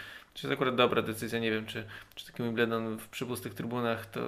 to 0.42 0.48
jest 0.48 0.61
akurat 0.61 0.74
dobra 0.74 1.03
decyzja. 1.03 1.38
Nie 1.38 1.51
wiem, 1.51 1.66
czy, 1.66 1.85
czy 2.14 2.27
taki 2.27 2.42
Wimbledon 2.42 2.98
w 2.98 3.09
przypustych 3.09 3.55
trybunach 3.55 4.07
to, 4.07 4.20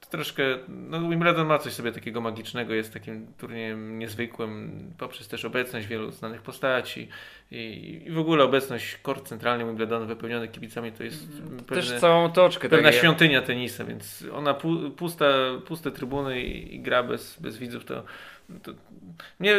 to 0.00 0.10
troszkę. 0.10 0.42
No, 0.68 1.08
Wimbledon 1.08 1.46
ma 1.46 1.58
coś 1.58 1.72
sobie 1.72 1.92
takiego 1.92 2.20
magicznego, 2.20 2.74
jest 2.74 2.92
takim 2.92 3.26
turniejem 3.38 3.98
niezwykłym 3.98 4.80
poprzez 4.98 5.28
też 5.28 5.44
obecność 5.44 5.86
wielu 5.86 6.10
znanych 6.10 6.42
postaci 6.42 7.08
i, 7.50 8.02
i 8.06 8.10
w 8.10 8.18
ogóle 8.18 8.44
obecność 8.44 8.96
kort 8.96 9.28
centralny 9.28 9.64
Wimbledonu 9.64 10.06
wypełniony 10.06 10.48
kibicami 10.48 10.92
to 10.92 11.04
jest 11.04 11.28
też 11.68 11.86
pewne, 11.86 12.00
całą 12.00 12.24
otoczkę. 12.24 12.68
Pewna 12.68 12.88
tak 12.88 12.98
świątynia 12.98 13.42
tenisa, 13.42 13.84
więc 13.84 14.24
ona 14.32 14.54
pu, 14.54 14.90
pusta, 14.90 15.26
puste 15.66 15.90
trybuny 15.90 16.42
i, 16.42 16.74
i 16.74 16.80
gra 16.80 17.02
bez, 17.02 17.40
bez 17.40 17.58
widzów 17.58 17.84
to, 17.84 18.04
to 18.62 18.72
mnie 19.40 19.56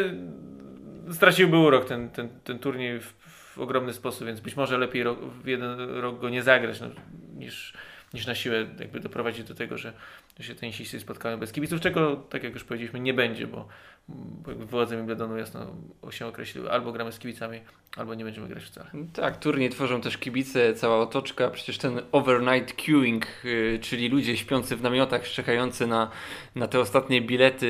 straciłby 1.11 1.57
urok 1.57 1.85
ten, 1.85 2.09
ten, 2.09 2.29
ten 2.43 2.59
turniej 2.59 2.99
w, 2.99 3.13
w 3.55 3.59
ogromny 3.59 3.93
sposób, 3.93 4.27
więc 4.27 4.39
być 4.39 4.55
może 4.55 4.77
lepiej 4.77 5.03
rok, 5.03 5.19
w 5.19 5.47
jeden 5.47 5.79
rok 5.79 6.19
go 6.19 6.29
nie 6.29 6.43
zagrać 6.43 6.81
no, 6.81 6.87
niż, 7.35 7.73
niż 8.13 8.27
na 8.27 8.35
siłę 8.35 8.65
jakby 8.79 8.99
doprowadzić 8.99 9.47
do 9.47 9.55
tego, 9.55 9.77
że, 9.77 9.93
że 10.39 10.47
się 10.47 10.55
tenisiści 10.55 10.99
spotkają 10.99 11.37
bez 11.37 11.51
kibiców, 11.51 11.81
czego 11.81 12.15
tak 12.15 12.43
jak 12.43 12.53
już 12.53 12.63
powiedzieliśmy 12.63 12.99
nie 12.99 13.13
będzie, 13.13 13.47
bo, 13.47 13.67
bo 14.07 14.65
władze 14.65 14.97
Wimbledonu 14.97 15.37
jasno 15.37 15.75
się 16.09 16.25
określiły, 16.25 16.71
albo 16.71 16.91
gramy 16.91 17.11
z 17.11 17.19
kibicami, 17.19 17.59
albo 17.97 18.13
nie 18.13 18.23
będziemy 18.23 18.47
grać 18.47 18.63
wcale. 18.63 18.89
Tak, 19.13 19.39
turniej 19.39 19.69
tworzą 19.69 20.01
też 20.01 20.17
kibice, 20.17 20.73
cała 20.73 20.99
otoczka, 20.99 21.49
przecież 21.49 21.77
ten 21.77 22.01
overnight 22.11 22.85
queuing, 22.85 23.25
yy, 23.43 23.79
czyli 23.81 24.09
ludzie 24.09 24.37
śpiący 24.37 24.75
w 24.75 24.81
namiotach, 24.81 25.23
czekający 25.23 25.87
na, 25.87 26.11
na 26.55 26.67
te 26.67 26.79
ostatnie 26.79 27.21
bilety, 27.21 27.69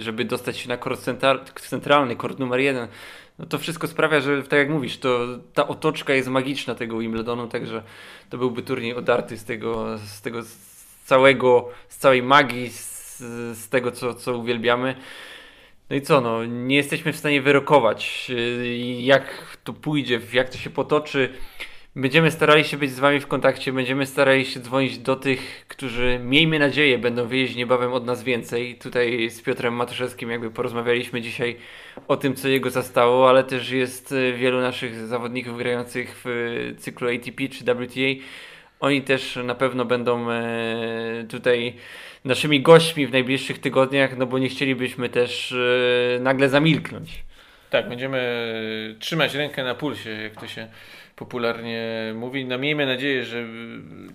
żeby 0.00 0.24
dostać 0.24 0.56
się 0.56 0.68
na 0.68 0.76
kort 0.76 1.00
centralny, 1.56 2.16
kort 2.16 2.38
numer 2.38 2.60
jeden 2.60 2.88
no 3.38 3.46
to 3.46 3.58
wszystko 3.58 3.88
sprawia, 3.88 4.20
że 4.20 4.42
tak 4.42 4.58
jak 4.58 4.70
mówisz, 4.70 4.98
to 4.98 5.26
ta 5.54 5.68
otoczka 5.68 6.14
jest 6.14 6.28
magiczna 6.28 6.74
tego 6.74 6.98
Wimbledonu, 6.98 7.48
także 7.48 7.82
to 8.30 8.38
byłby 8.38 8.62
turniej 8.62 8.94
odarty 8.94 9.38
z 9.38 9.44
tego, 9.44 9.98
z 9.98 10.20
tego 10.20 10.42
całego, 11.04 11.68
z 11.88 11.96
całej 11.96 12.22
magii, 12.22 12.70
z, 12.70 13.18
z 13.58 13.68
tego, 13.68 13.90
co, 13.90 14.14
co 14.14 14.38
uwielbiamy. 14.38 14.94
No 15.90 15.96
i 15.96 16.02
co, 16.02 16.20
no, 16.20 16.44
nie 16.44 16.76
jesteśmy 16.76 17.12
w 17.12 17.16
stanie 17.16 17.42
wyrokować, 17.42 18.26
y, 18.30 18.78
jak 19.00 19.56
to 19.64 19.72
pójdzie, 19.72 20.20
jak 20.32 20.48
to 20.48 20.58
się 20.58 20.70
potoczy. 20.70 21.28
Będziemy 21.96 22.30
starali 22.30 22.64
się 22.64 22.76
być 22.76 22.92
z 22.92 22.98
Wami 22.98 23.20
w 23.20 23.26
kontakcie, 23.26 23.72
będziemy 23.72 24.06
starali 24.06 24.46
się 24.46 24.60
dzwonić 24.60 24.98
do 24.98 25.16
tych, 25.16 25.64
którzy, 25.68 26.20
miejmy 26.24 26.58
nadzieję, 26.58 26.98
będą 26.98 27.26
wyjeździć 27.26 27.56
niebawem 27.56 27.92
od 27.92 28.04
nas 28.06 28.22
więcej. 28.22 28.78
Tutaj 28.78 29.30
z 29.30 29.42
Piotrem 29.42 29.74
Matuszewskim 29.74 30.30
jakby 30.30 30.50
porozmawialiśmy 30.50 31.20
dzisiaj 31.20 31.56
o 32.08 32.16
tym, 32.16 32.34
co 32.34 32.48
jego 32.48 32.70
zastało, 32.70 33.28
ale 33.28 33.44
też 33.44 33.70
jest 33.70 34.12
e, 34.12 34.32
wielu 34.32 34.60
naszych 34.60 35.06
zawodników 35.06 35.58
grających 35.58 36.20
w 36.24 36.26
e, 36.26 36.80
cyklu 36.80 37.08
ATP 37.08 37.48
czy 37.48 37.64
WTA. 37.64 38.24
Oni 38.84 39.02
też 39.02 39.38
na 39.44 39.54
pewno 39.54 39.84
będą 39.84 40.30
e, 40.30 40.44
tutaj 41.30 41.74
naszymi 42.24 42.60
gośćmi 42.60 43.06
w 43.06 43.12
najbliższych 43.12 43.58
tygodniach, 43.58 44.16
no 44.16 44.26
bo 44.26 44.38
nie 44.38 44.48
chcielibyśmy 44.48 45.08
też 45.08 45.54
nagle 46.20 46.48
zamilknąć. 46.48 47.22
Tak, 47.70 47.88
będziemy 47.88 48.96
trzymać 48.98 49.34
rękę 49.34 49.64
na 49.64 49.74
pulsie, 49.74 50.10
jak 50.10 50.40
to 50.40 50.46
się 50.46 50.68
popularnie 51.16 52.12
mówi. 52.14 52.44
No 52.44 52.58
miejmy 52.58 52.86
nadzieję, 52.86 53.24
że 53.24 53.46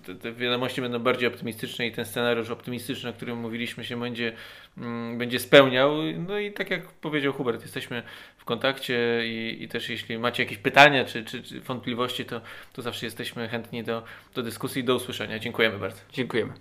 te, 0.06 0.14
te, 0.14 0.32
wiadomości 0.32 0.80
będą 0.80 0.98
bardziej 0.98 1.28
optymistyczne 1.28 1.86
i 1.86 1.92
ten 1.92 2.04
scenariusz 2.04 2.50
optymistyczny, 2.50 3.10
o 3.10 3.12
którym 3.12 3.38
mówiliśmy 3.38 3.84
się 3.84 4.00
będzie, 4.00 4.32
mm, 4.78 5.18
będzie 5.18 5.38
spełniał. 5.38 5.92
No 6.28 6.38
i 6.38 6.52
tak 6.52 6.70
jak 6.70 6.88
powiedział 6.88 7.32
Hubert, 7.32 7.62
jesteśmy 7.62 8.02
w 8.36 8.44
kontakcie 8.44 9.20
i, 9.24 9.62
i 9.62 9.68
też 9.68 9.88
jeśli 9.88 10.18
macie 10.18 10.42
jakieś 10.42 10.58
pytania 10.58 11.04
czy, 11.04 11.24
czy, 11.24 11.42
czy 11.42 11.60
wątpliwości, 11.60 12.24
to, 12.24 12.40
to 12.72 12.82
zawsze 12.82 13.06
jesteśmy 13.06 13.48
chętni 13.48 13.84
do, 13.84 14.02
do 14.34 14.42
dyskusji. 14.42 14.84
Do 14.84 14.94
usłyszenia. 14.94 15.38
Dziękujemy 15.38 15.78
bardzo. 15.78 16.00
Dziękujemy. 16.12 16.52